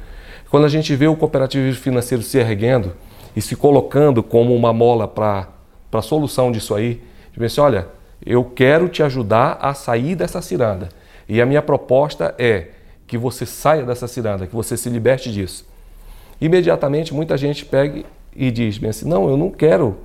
[0.50, 2.92] Quando a gente vê o cooperativismo financeiro se erguendo
[3.34, 5.48] e se colocando como uma mola para
[5.92, 7.00] a solução disso aí,
[7.34, 7.88] de assim, olha,
[8.26, 10.88] eu quero te ajudar a sair dessa ciranda.
[11.28, 12.68] E a minha proposta é
[13.06, 15.69] que você saia dessa ciranda, que você se liberte disso
[16.40, 19.98] imediatamente muita gente pega e diz bem assim, não, eu não quero,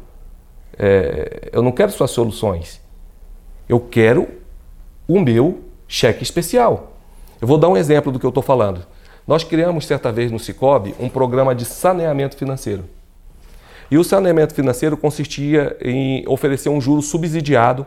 [0.77, 2.81] é, eu não quero suas soluções.
[3.67, 4.27] Eu quero
[5.07, 6.93] o meu cheque especial.
[7.41, 8.85] Eu vou dar um exemplo do que eu estou falando.
[9.27, 12.85] Nós criamos certa vez no Cicobi um programa de saneamento financeiro.
[13.89, 17.85] E o saneamento financeiro consistia em oferecer um juro subsidiado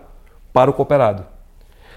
[0.52, 1.26] para o cooperado.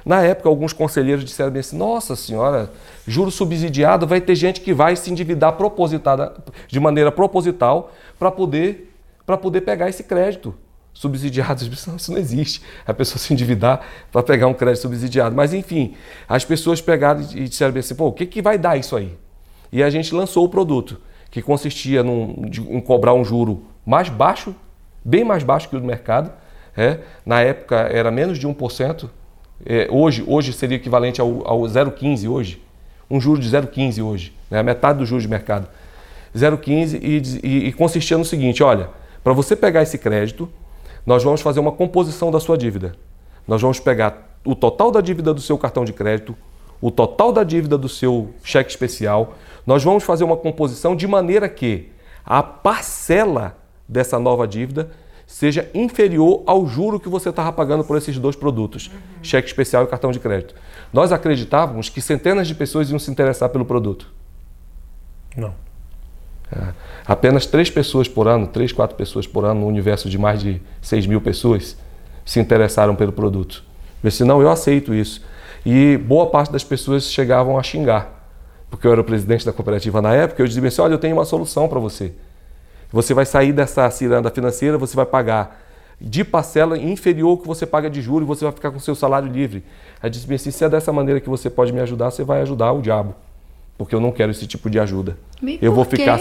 [0.06, 2.72] Na época, alguns conselheiros disseram assim: Nossa senhora,
[3.08, 6.34] juro subsidiado, vai ter gente que vai se endividar propositada,
[6.68, 8.94] de maneira proposital para poder,
[9.42, 10.56] poder pegar esse crédito
[10.94, 11.64] subsidiado.
[11.98, 12.62] Isso não existe.
[12.86, 15.36] A pessoa se endividar para pegar um crédito subsidiado.
[15.36, 15.96] Mas, enfim,
[16.28, 19.16] as pessoas pegaram e disseram assim: Pô, o que, que vai dar isso aí?
[19.72, 24.10] E a gente lançou o produto, que consistia num, de, em cobrar um juro mais
[24.10, 24.54] baixo,
[25.04, 26.32] bem mais baixo que o do mercado.
[26.76, 29.10] É, na época era menos de 1%,
[29.66, 32.62] é, hoje, hoje seria equivalente ao, ao 0,15 hoje,
[33.10, 35.68] um juro de 0,15 hoje, né, a metade do juro de mercado.
[36.36, 38.90] 0,15 e, e, e consistia no seguinte, olha,
[39.24, 40.50] para você pegar esse crédito,
[41.06, 42.96] nós vamos fazer uma composição da sua dívida.
[43.48, 46.36] Nós vamos pegar o total da dívida do seu cartão de crédito,
[46.80, 49.36] o total da dívida do seu cheque especial,
[49.66, 51.92] nós vamos fazer uma composição de maneira que
[52.26, 53.58] a parcela
[53.88, 54.90] dessa nova dívida
[55.32, 59.00] seja inferior ao juro que você estava pagando por esses dois produtos, uhum.
[59.24, 60.54] cheque especial e cartão de crédito.
[60.92, 64.12] Nós acreditávamos que centenas de pessoas iam se interessar pelo produto.
[65.36, 65.54] Não.
[66.52, 66.74] É.
[67.08, 70.62] Apenas três pessoas por ano, três, quatro pessoas por ano, no universo de mais de
[70.82, 71.78] 6 mil pessoas,
[72.26, 73.64] se interessaram pelo produto.
[74.04, 75.24] Eu disse, não, eu aceito isso.
[75.66, 78.28] E boa parte das pessoas chegavam a xingar,
[78.70, 81.16] porque eu era o presidente da cooperativa na época, eu dizia assim, olha, eu tenho
[81.16, 82.14] uma solução para você.
[82.92, 85.62] Você vai sair dessa ciranda financeira, você vai pagar
[86.00, 88.96] de parcela inferior ao que você paga de juros e você vai ficar com seu
[88.96, 89.64] salário livre.
[90.02, 92.72] Aí disse assim, se é dessa maneira que você pode me ajudar, você vai ajudar
[92.72, 93.16] o diabo,
[93.78, 95.18] porque eu não quero esse tipo de ajuda.
[95.62, 96.20] E eu vou ficar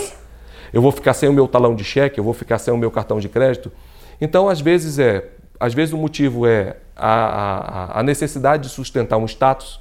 [0.73, 2.91] eu vou ficar sem o meu talão de cheque, eu vou ficar sem o meu
[2.91, 3.73] cartão de crédito.
[4.21, 9.17] Então, às vezes é, às vezes o motivo é a, a, a necessidade de sustentar
[9.19, 9.81] um status,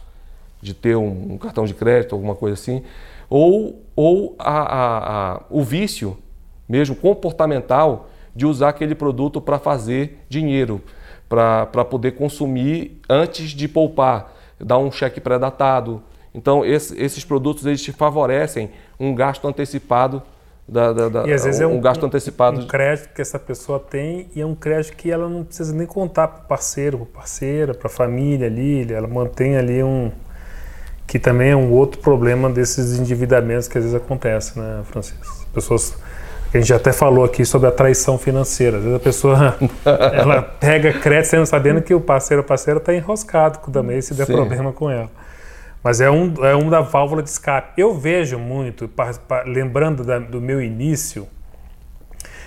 [0.61, 2.83] de ter um, um, cartão de crédito, alguma coisa assim,
[3.29, 6.17] ou, ou a, a, o vício
[6.69, 10.81] mesmo comportamental de usar aquele produto para fazer dinheiro,
[11.27, 16.01] para poder consumir antes de poupar, dar um cheque pré-datado.
[16.33, 20.21] Então, esse, esses produtos eles te favorecem um gasto antecipado
[20.67, 22.61] da, da, da, e às vezes um, é um, gasto antecipado.
[22.61, 25.87] Um crédito que essa pessoa tem e é um crédito que ela não precisa nem
[25.87, 30.11] contar para o parceiro, para parceira, para a família ali, ela mantém ali um
[31.07, 35.25] que também é um outro problema desses endividamentos que às vezes acontecem, né, Francisco?
[35.27, 35.97] As pessoas
[36.53, 38.77] a gente já até falou aqui sobre a traição financeira.
[38.77, 43.59] Às vezes a pessoa ela pega crédito sabendo que o parceiro ou parceira está enroscado
[43.71, 44.33] também se der Sim.
[44.33, 45.09] problema com ela.
[45.83, 47.79] Mas é um, é um da válvula de escape.
[47.79, 51.27] Eu vejo muito, pa, pa, lembrando da, do meu início,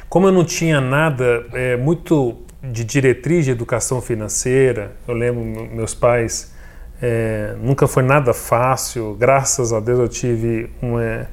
[0.09, 5.95] como eu não tinha nada é, muito de diretriz de educação financeira, eu lembro meus
[5.95, 6.53] pais,
[7.01, 11.01] é, nunca foi nada fácil, graças a Deus eu tive um.
[11.01, 11.27] É,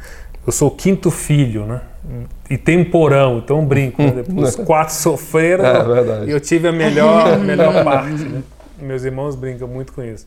[0.45, 1.81] eu sou o quinto filho, né?
[2.49, 4.01] E tem um porão, então brinco.
[4.01, 4.23] Né?
[4.35, 8.23] Os quatro sofreram é, e eu tive a melhor, melhor parte.
[8.23, 8.41] Né?
[8.81, 10.25] Meus irmãos brincam muito com isso.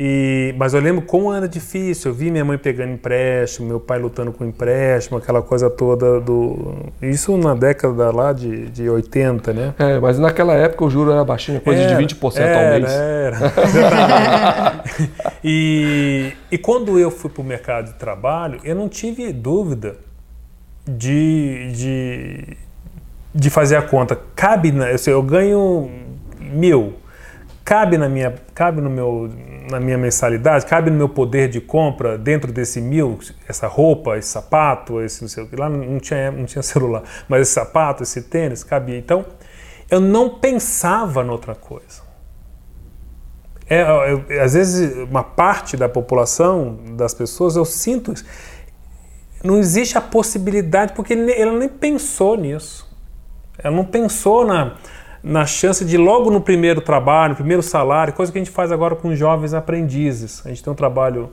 [0.00, 2.12] E, mas eu lembro como era difícil.
[2.12, 6.76] Eu vi minha mãe pegando empréstimo, meu pai lutando com empréstimo, aquela coisa toda do.
[7.02, 9.74] Isso na década lá de, de 80, né?
[9.76, 12.92] É, mas naquela época o juro era baixinho, coisa era, de 20% era, ao mês.
[12.92, 13.38] Era.
[15.42, 19.96] e, e quando eu fui para o mercado de trabalho, eu não tive dúvida
[20.88, 22.56] de, de,
[23.34, 24.18] de fazer a conta.
[24.34, 25.90] Cabe, na, eu, sei, eu ganho
[26.40, 26.94] mil.
[27.64, 29.30] Cabe na minha cabe no meu
[29.70, 30.64] na minha mensalidade?
[30.64, 33.18] Cabe no meu poder de compra dentro desse mil?
[33.46, 35.68] Essa roupa esse sapato esse não sei o que lá?
[35.68, 37.02] Não tinha não tinha celular.
[37.28, 39.26] Mas esse sapato esse tênis cabia então
[39.90, 42.08] eu não pensava noutra coisa.
[43.68, 48.24] É, eu, às vezes uma parte da população das pessoas eu sinto isso
[49.42, 52.88] não existe a possibilidade porque ela nem pensou nisso
[53.58, 54.76] ela não pensou na
[55.22, 58.70] na chance de logo no primeiro trabalho, no primeiro salário, coisa que a gente faz
[58.70, 60.42] agora com jovens aprendizes.
[60.46, 61.30] A gente tem um trabalho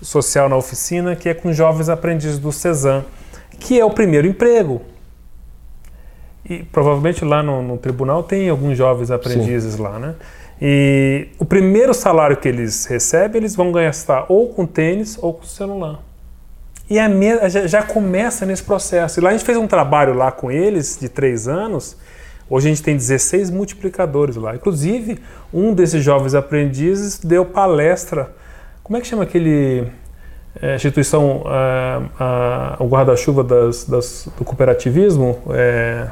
[0.00, 3.04] social na oficina que é com jovens aprendizes do CESAM,
[3.58, 4.82] que é o primeiro emprego.
[6.48, 9.82] E provavelmente lá no, no tribunal tem alguns jovens aprendizes Sim.
[9.82, 10.14] lá, né?
[10.62, 15.42] E o primeiro salário que eles recebem, eles vão gastar ou com tênis ou com
[15.44, 16.00] celular.
[16.88, 17.08] E a
[17.48, 19.18] já, já começa nesse processo.
[19.18, 21.96] E lá a gente fez um trabalho lá com eles de três anos
[22.48, 24.54] Hoje a gente tem 16 multiplicadores lá.
[24.54, 25.20] Inclusive,
[25.52, 28.30] um desses jovens aprendizes deu palestra.
[28.84, 29.88] Como é que chama aquele
[30.62, 35.38] é, instituição, é, o guarda-chuva das, das, do cooperativismo?
[35.50, 36.06] É,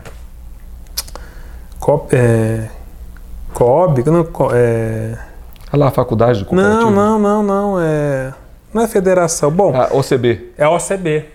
[1.78, 2.68] COP, é,
[3.52, 4.02] COB?
[4.10, 5.16] Não, é,
[5.70, 6.90] ah lá, a faculdade do cooperativo?
[6.90, 7.80] Não, não, não, não.
[7.80, 8.34] É,
[8.74, 9.50] não é federação.
[9.50, 10.52] Bom, a ah, OCB.
[10.58, 11.26] É a OCB.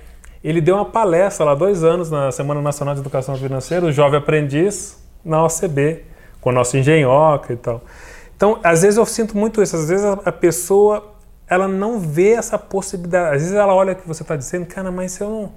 [0.44, 4.20] Ele deu uma palestra lá dois anos na Semana Nacional de Educação Financeira, o jovem
[4.20, 6.04] aprendiz na OCB,
[6.40, 7.82] com o nosso engenhoca e tal.
[8.36, 11.16] Então, às vezes eu sinto muito isso, às vezes a pessoa
[11.50, 13.36] ela não vê essa possibilidade.
[13.36, 15.52] Às vezes ela olha o que você está dizendo, cara, mas eu não.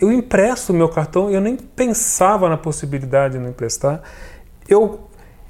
[0.00, 4.00] Eu empresto o meu cartão, eu nem pensava na possibilidade de não emprestar.
[4.66, 5.00] Eu,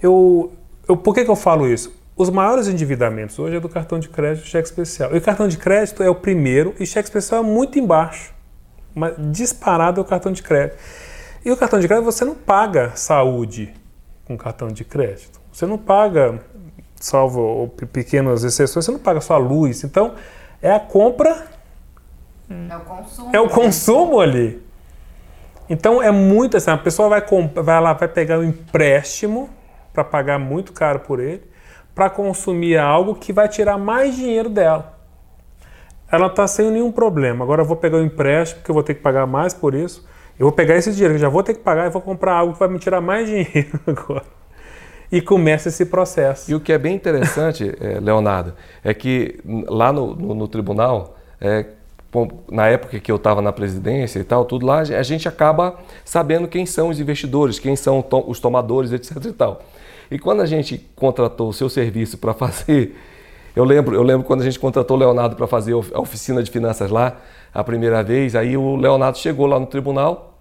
[0.03, 0.53] eu,
[0.88, 1.99] eu, por que, que eu falo isso?
[2.20, 5.14] Os maiores endividamentos hoje é do cartão de crédito e cheque especial.
[5.14, 8.34] E o cartão de crédito é o primeiro e cheque especial é muito embaixo
[8.94, 10.76] mas disparado é o cartão de crédito.
[11.42, 13.72] E o cartão de crédito você não paga saúde
[14.26, 15.40] com cartão de crédito.
[15.50, 16.40] Você não paga,
[16.96, 19.82] salvo pequenas exceções, você não paga só a luz.
[19.82, 20.14] Então,
[20.60, 21.46] é a compra.
[22.68, 23.30] É o consumo.
[23.36, 24.62] É o consumo ali.
[25.70, 29.48] Então é muito assim, a pessoa vai, vai lá, vai pegar um empréstimo
[29.92, 31.42] para pagar muito caro por ele,
[31.95, 35.01] para consumir algo que vai tirar mais dinheiro dela
[36.11, 37.45] ela está sem nenhum problema.
[37.45, 39.74] Agora eu vou pegar o um empréstimo, que eu vou ter que pagar mais por
[39.74, 40.05] isso.
[40.38, 42.55] Eu vou pegar esse dinheiro que já vou ter que pagar e vou comprar algo
[42.55, 44.24] que vai me tirar mais dinheiro agora.
[45.12, 46.51] E começa esse processo.
[46.51, 47.72] E o que é bem interessante,
[48.03, 51.66] Leonardo, é que lá no, no, no tribunal, é,
[52.51, 56.49] na época que eu estava na presidência e tal, tudo lá, a gente acaba sabendo
[56.49, 59.62] quem são os investidores, quem são os tomadores, etc e tal.
[60.11, 62.96] E quando a gente contratou o seu serviço para fazer,
[63.54, 66.50] eu lembro, eu lembro quando a gente contratou o Leonardo para fazer a oficina de
[66.50, 67.18] finanças lá,
[67.52, 70.38] a primeira vez, aí o Leonardo chegou lá no tribunal,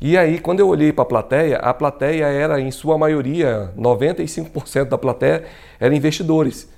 [0.00, 4.84] e aí quando eu olhei para a plateia, a plateia era em sua maioria, 95%
[4.88, 5.44] da plateia
[5.78, 6.68] eram investidores.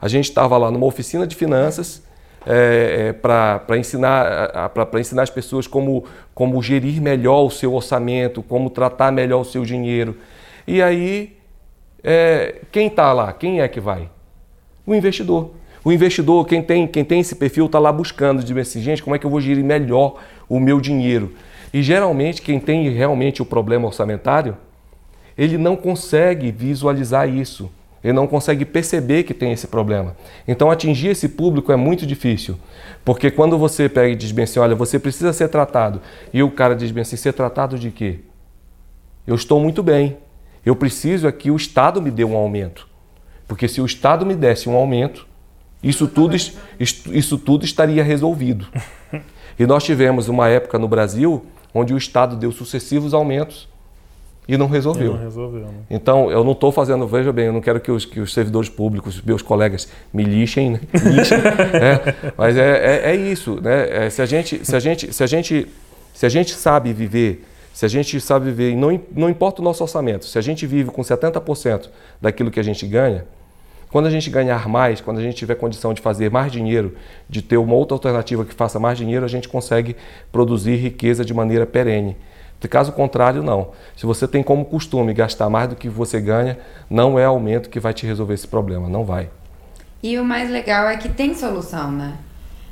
[0.00, 2.02] A gente estava lá numa oficina de finanças,
[2.46, 4.70] é, é, para ensinar,
[5.00, 9.64] ensinar as pessoas como, como gerir melhor o seu orçamento, como tratar melhor o seu
[9.64, 10.16] dinheiro.
[10.64, 11.35] E aí,
[12.08, 13.32] é, quem está lá?
[13.32, 14.08] Quem é que vai?
[14.86, 15.50] O investidor.
[15.84, 19.16] O investidor, quem tem, quem tem esse perfil, está lá buscando, de assim, gente, como
[19.16, 21.34] é que eu vou gerir melhor o meu dinheiro?
[21.74, 24.56] E geralmente, quem tem realmente o problema orçamentário,
[25.36, 27.68] ele não consegue visualizar isso.
[28.04, 30.16] Ele não consegue perceber que tem esse problema.
[30.46, 32.56] Então, atingir esse público é muito difícil.
[33.04, 36.00] Porque quando você pega e diz bem assim, olha, você precisa ser tratado,
[36.32, 38.20] e o cara diz bem assim, ser tratado de quê?
[39.26, 40.16] Eu estou muito bem.
[40.66, 42.88] Eu preciso é que o Estado me dê um aumento.
[43.46, 45.24] Porque se o Estado me desse um aumento,
[45.80, 46.36] isso tudo,
[46.76, 48.66] isso tudo estaria resolvido.
[49.58, 53.66] E nós tivemos uma época no Brasil onde o Estado deu sucessivos aumentos
[54.46, 55.12] e não resolveu.
[55.12, 55.72] E não resolveu né?
[55.88, 58.68] Então, eu não estou fazendo, veja bem, eu não quero que os, que os servidores
[58.68, 60.80] públicos, meus colegas, me lixem, né?
[60.92, 62.32] lixem né?
[62.36, 63.58] mas é, é, é, isso.
[63.62, 64.06] Né?
[64.06, 65.66] É, se, a gente, se, a gente, se, a gente,
[66.12, 67.42] se a gente sabe viver,
[67.76, 70.66] se a gente sabe viver, e não, não importa o nosso orçamento, se a gente
[70.66, 73.26] vive com 70% daquilo que a gente ganha,
[73.90, 76.96] quando a gente ganhar mais, quando a gente tiver condição de fazer mais dinheiro,
[77.28, 79.94] de ter uma outra alternativa que faça mais dinheiro, a gente consegue
[80.32, 82.16] produzir riqueza de maneira perene.
[82.70, 83.72] Caso contrário, não.
[83.94, 86.58] Se você tem como costume gastar mais do que você ganha,
[86.88, 89.28] não é aumento que vai te resolver esse problema, não vai.
[90.02, 92.14] E o mais legal é que tem solução, né?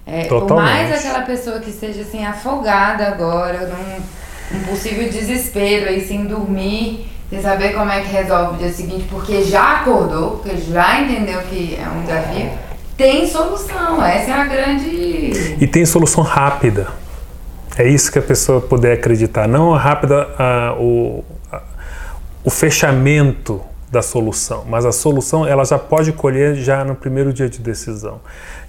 [0.07, 6.07] É, por mais aquela pessoa que esteja assim afogada agora, num um possível desespero aí
[6.07, 10.57] sem dormir, sem saber como é que resolve o dia seguinte, porque já acordou, porque
[10.57, 12.51] já entendeu que é um desafio,
[12.97, 14.05] tem solução.
[14.05, 15.57] Essa é a grande.
[15.61, 16.89] E tem solução rápida.
[17.77, 19.49] É isso que a pessoa puder acreditar.
[19.49, 21.61] Não rápida a, o, a,
[22.45, 23.61] o fechamento
[23.95, 28.21] da solução, mas a solução ela já pode colher já no primeiro dia de decisão.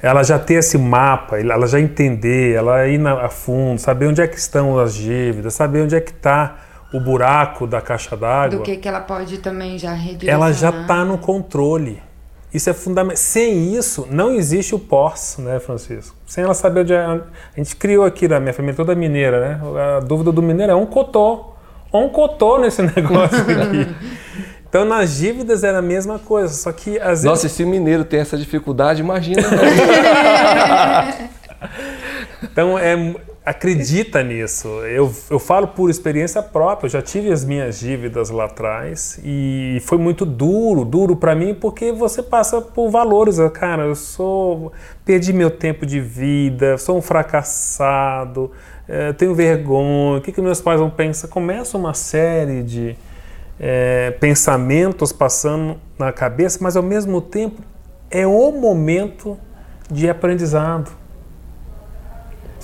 [0.02, 4.22] Ela já ter esse mapa, ela já entender, ela ir na, a fundo, saber onde
[4.22, 6.58] é que estão as dívidas, saber onde é que está
[6.94, 8.60] o buraco da caixa d'água.
[8.60, 10.36] Do que, que ela pode também já redirecionar.
[10.36, 12.02] Ela já está no controle.
[12.54, 13.18] Isso é fundamental.
[13.18, 16.16] Sem isso, não existe o pós, né, Francisco?
[16.28, 17.00] Sem ela saber onde é.
[17.00, 17.22] A
[17.58, 19.62] gente criou aqui na minha família toda mineira, né?
[19.98, 21.54] A dúvida do mineiro é um cotô.
[21.92, 23.96] Um cotô nesse negócio aqui.
[24.76, 27.24] Então, nas dívidas era a mesma coisa, só que às vezes.
[27.24, 29.42] Nossa, se mineiro tem essa dificuldade, imagina.
[32.44, 33.16] então, é,
[33.46, 34.68] acredita nisso.
[34.84, 36.88] Eu, eu falo por experiência própria.
[36.88, 41.54] Eu já tive as minhas dívidas lá atrás e foi muito duro, duro para mim,
[41.54, 43.38] porque você passa por valores.
[43.54, 44.74] Cara, eu sou
[45.06, 48.52] perdi meu tempo de vida, sou um fracassado,
[48.90, 50.18] é, tenho vergonha.
[50.18, 51.30] O que, que meus pais vão pensar?
[51.30, 52.98] Começa uma série de
[53.60, 57.62] é, pensamentos passando na cabeça, mas ao mesmo tempo
[58.10, 59.38] é o momento
[59.90, 60.92] de aprendizado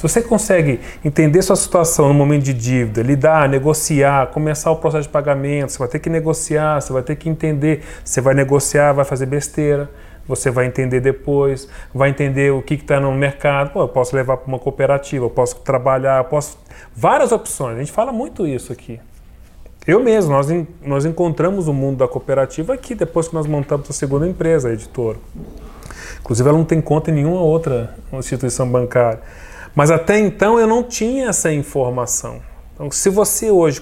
[0.02, 5.04] se você consegue entender sua situação no momento de dívida, lidar, negociar, começar o processo
[5.04, 7.84] de pagamento, você vai ter que negociar, você vai ter que entender.
[8.04, 9.88] Você vai negociar, vai fazer besteira,
[10.28, 13.74] você vai entender depois, vai entender o que está no mercado.
[13.74, 16.58] Pô, eu posso levar para uma cooperativa, eu posso trabalhar, eu posso.
[16.96, 17.76] Várias opções.
[17.76, 19.00] A gente fala muito isso aqui.
[19.86, 20.48] Eu mesmo, nós,
[20.82, 24.74] nós encontramos o mundo da cooperativa aqui depois que nós montamos a segunda empresa, a
[24.74, 25.18] editora.
[26.20, 29.22] Inclusive, ela não tem conta em nenhuma outra instituição bancária.
[29.74, 32.42] Mas até então eu não tinha essa informação.
[32.76, 33.82] Então, se você hoje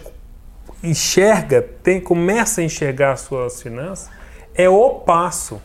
[0.82, 4.10] enxerga, tem, começa a enxergar as suas finanças,
[4.56, 5.62] é o passo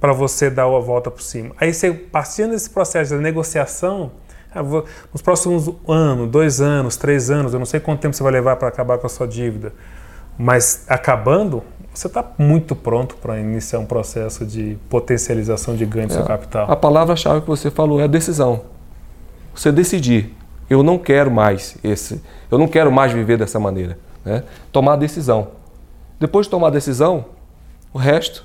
[0.00, 1.52] para você dar a volta por cima.
[1.58, 4.12] Aí você, partindo desse processo da negociação,
[5.12, 8.56] nos próximos ano, dois anos, três anos, eu não sei quanto tempo você vai levar
[8.56, 9.72] para acabar com a sua dívida,
[10.38, 16.14] mas acabando, você está muito pronto para iniciar um processo de potencialização de ganho do
[16.14, 16.70] é, seu capital.
[16.70, 18.76] A palavra-chave que você falou é decisão
[19.56, 20.34] você decidir,
[20.68, 24.44] eu não quero mais esse, eu não quero mais viver dessa maneira, né?
[24.70, 25.48] Tomar a decisão.
[26.20, 27.24] Depois de tomar a decisão,
[27.92, 28.44] o resto,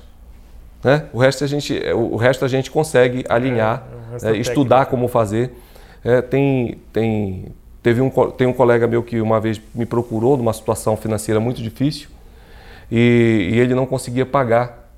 [0.82, 1.06] né?
[1.12, 3.84] O resto a gente, o resto a gente consegue alinhar,
[4.22, 5.54] é, é, estudar como fazer.
[6.04, 7.46] É, tem, tem,
[7.82, 11.62] teve um, tem um colega meu que uma vez me procurou numa situação financeira muito
[11.62, 12.08] difícil
[12.90, 14.90] e, e ele não conseguia pagar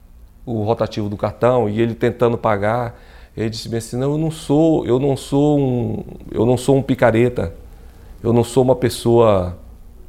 [0.47, 2.99] o rotativo do cartão e ele tentando pagar
[3.37, 6.83] Ele disse assim: "Não, eu não sou, eu não sou um, eu não sou um
[6.83, 7.53] picareta.
[8.23, 9.59] Eu não sou uma pessoa,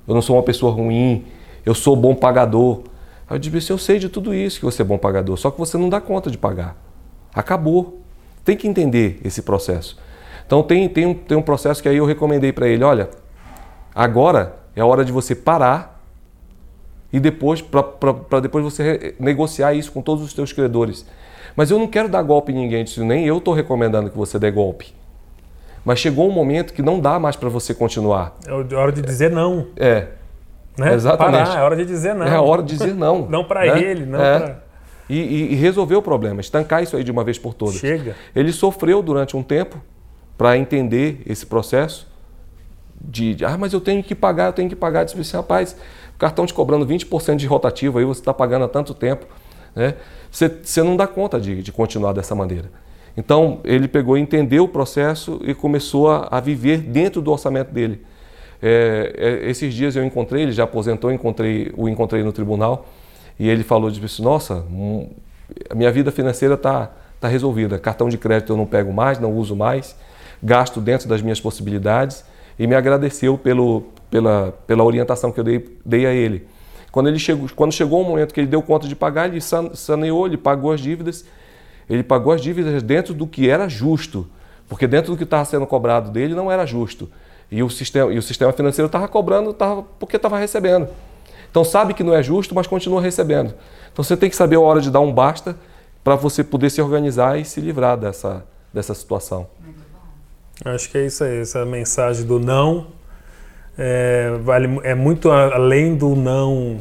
[0.08, 1.26] eu não sou uma pessoa ruim.
[1.66, 2.82] Eu sou bom pagador."
[3.28, 5.50] Aí eu disse assim: "Eu sei de tudo isso que você é bom pagador, só
[5.52, 6.76] que você não dá conta de pagar.
[7.34, 8.02] Acabou.
[8.43, 9.98] Tem que entender esse processo."
[10.46, 13.10] Então tem, tem, um, tem um processo que aí eu recomendei para ele, olha,
[13.93, 16.04] agora é a hora de você parar
[17.12, 21.06] e depois para depois você negociar isso com todos os seus credores.
[21.56, 24.38] Mas eu não quero dar golpe em ninguém, disse, nem eu estou recomendando que você
[24.38, 24.93] dê golpe.
[25.86, 28.36] Mas chegou um momento que não dá mais para você continuar.
[28.46, 29.68] É hora de dizer não.
[29.78, 30.08] É.
[30.78, 30.93] Né?
[30.93, 31.46] Exatamente.
[31.46, 32.26] Parar, é hora de dizer não.
[32.26, 33.28] É hora de dizer não.
[33.30, 33.82] não para né?
[33.82, 34.39] ele, não é.
[34.39, 34.66] para...
[35.08, 37.76] E, e, e resolver o problema, estancar isso aí de uma vez por todas.
[37.76, 38.16] Chega.
[38.36, 39.80] Ele sofreu durante um tempo,
[40.38, 42.07] para entender esse processo
[43.01, 45.03] de, de, ah, mas eu tenho que pagar, eu tenho que pagar.
[45.03, 45.75] Disse assim, rapaz,
[46.15, 49.25] o cartão te cobrando 20% de rotativo aí, você está pagando há tanto tempo,
[49.75, 49.95] né?
[50.31, 52.69] Você, você não dá conta de, de continuar dessa maneira.
[53.17, 58.01] Então, ele pegou, entendeu o processo e começou a, a viver dentro do orçamento dele.
[58.61, 62.86] É, é, esses dias eu encontrei, ele já aposentou, encontrei, o encontrei no tribunal
[63.39, 65.09] e ele falou, disse, nossa, hum,
[65.69, 69.31] a minha vida financeira está tá resolvida, cartão de crédito eu não pego mais, não
[69.31, 69.95] uso mais,
[70.46, 72.24] gasto dentro das minhas possibilidades
[72.58, 76.48] e me agradeceu pelo, pela, pela orientação que eu dei, dei a ele.
[76.91, 80.28] Quando, ele chegou, quando chegou o momento que ele deu conta de pagar, ele saneou,
[80.28, 81.26] ele pagou as dívidas,
[81.89, 84.28] ele pagou as dívidas dentro do que era justo,
[84.70, 87.10] porque dentro do que estava sendo cobrado dele não era justo.
[87.52, 90.88] E o sistema, e o sistema financeiro estava cobrando tava, porque estava recebendo.
[91.52, 93.54] Então sabe que não é justo, mas continua recebendo.
[93.91, 95.56] Então você tem que saber a hora de dar um basta
[96.04, 99.48] para você poder se organizar e se livrar dessa, dessa situação.
[100.64, 102.88] Acho que é isso aí, essa mensagem do não
[103.78, 106.78] é, vale, é muito além do não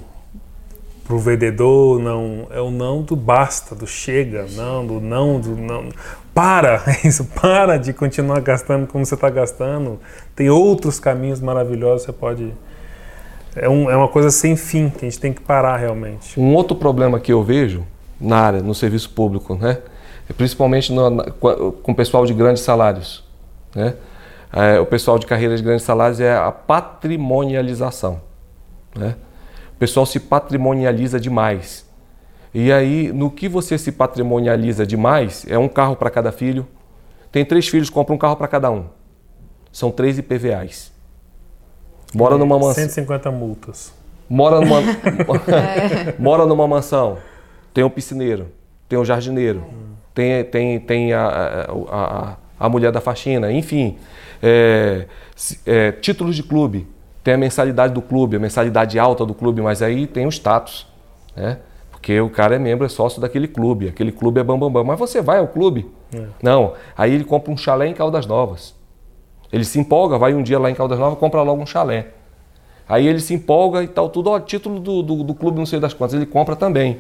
[1.05, 5.57] para o vendedor, não é o não do basta, do chega, não do não do
[5.57, 5.89] não.
[6.33, 9.99] Para, é isso, para de continuar gastando como você está gastando.
[10.35, 12.53] Tem outros caminhos maravilhosos, você pode.
[13.57, 16.39] É, um, é uma coisa sem fim que a gente tem que parar realmente.
[16.39, 17.85] Um outro problema que eu vejo
[18.21, 19.79] na área, no serviço público, né?
[20.29, 23.24] É principalmente no, na, com o pessoal de grandes salários
[23.75, 23.95] né?
[24.53, 28.21] É, o pessoal de carreiras de grandes salários é a patrimonialização.
[28.95, 29.17] Né?
[29.75, 31.85] O pessoal se patrimonializa demais.
[32.55, 36.65] E aí, no que você se patrimonializa demais, é um carro para cada filho.
[37.33, 38.85] Tem três filhos, compra um carro para cada um.
[39.73, 40.93] São três IPVAs.
[42.15, 42.75] Mora numa mansão.
[42.75, 43.93] 150 multas.
[44.31, 44.81] Mora numa,
[46.17, 47.19] mora numa mansão.
[47.73, 48.53] Tem um piscineiro,
[48.89, 49.95] tem um jardineiro, hum.
[50.15, 53.97] tem, tem, tem a, a, a a mulher da faxina, enfim.
[54.43, 55.07] É,
[55.67, 56.87] é, títulos de clube,
[57.23, 60.87] tem a mensalidade do clube, a mensalidade alta do clube, mas aí tem o status,
[61.35, 61.59] né?
[61.91, 64.71] Porque o cara é membro, é sócio daquele clube, aquele clube é bambambam.
[64.71, 64.89] Bam, bam.
[64.89, 65.91] Mas você vai ao clube?
[66.15, 66.27] É.
[66.43, 66.75] Não.
[66.95, 68.75] Aí ele compra um chalé em Caldas Novas.
[69.51, 72.09] Ele se empolga, vai um dia lá em Caldas Novas, compra logo um chalé.
[72.87, 75.81] Aí ele se empolga e tal, tudo, ó, título do, do, do clube, não sei
[75.81, 76.99] das quantas, ele compra também.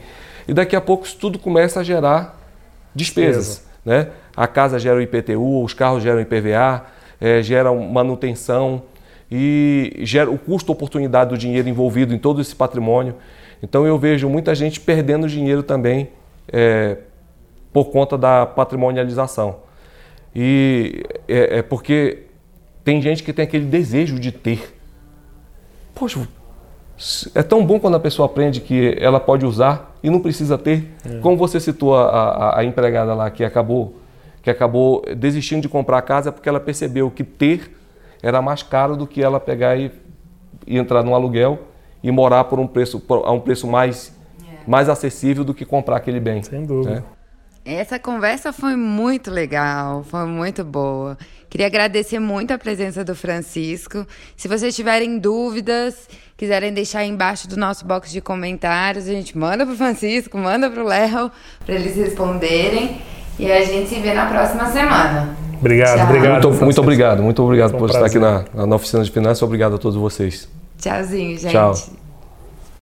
[0.48, 2.40] E daqui a pouco isso tudo começa a gerar
[2.94, 3.46] despesas.
[3.46, 3.74] Despesa.
[3.84, 4.08] Né?
[4.36, 6.84] A casa gera o IPTU, os carros geram IPVA,
[7.20, 8.82] é, geram manutenção
[9.30, 13.14] e gera o custo oportunidade do dinheiro envolvido em todo esse patrimônio.
[13.62, 16.10] Então eu vejo muita gente perdendo dinheiro também
[16.52, 16.98] é,
[17.72, 19.56] por conta da patrimonialização.
[20.34, 22.24] E é, é, porque
[22.82, 24.76] tem gente que tem aquele desejo de ter.
[25.94, 26.28] Poxa,
[27.34, 30.92] é tão bom quando a pessoa aprende que ela pode usar e não precisa ter.
[31.04, 31.18] É.
[31.18, 33.96] Como você citou a, a, a, empregada lá que acabou,
[34.44, 37.74] que acabou desistindo de comprar a casa porque ela percebeu que ter
[38.22, 39.90] era mais caro do que ela pegar e,
[40.66, 41.58] e entrar num aluguel
[42.02, 44.68] e morar por um preço, por, a um preço mais, é.
[44.68, 46.42] mais acessível do que comprar aquele bem.
[46.42, 46.96] Sem dúvida.
[46.96, 47.02] Né?
[47.64, 51.16] Essa conversa foi muito legal, foi muito boa.
[51.48, 54.06] Queria agradecer muito a presença do Francisco.
[54.36, 59.38] Se vocês tiverem dúvidas, quiserem deixar aí embaixo do nosso box de comentários, a gente
[59.38, 61.32] manda pro Francisco, manda pro Léo,
[61.64, 63.00] para eles responderem.
[63.38, 65.36] E a gente se vê na próxima semana.
[65.58, 66.06] Obrigado, Tchau.
[66.06, 66.48] obrigado.
[66.48, 69.42] Muito, muito, obrigado, muito obrigado por um estar aqui na, na oficina de finanças.
[69.42, 70.48] Obrigado a todos vocês.
[70.78, 71.52] Tchauzinho, gente.
[71.52, 72.03] Tchau.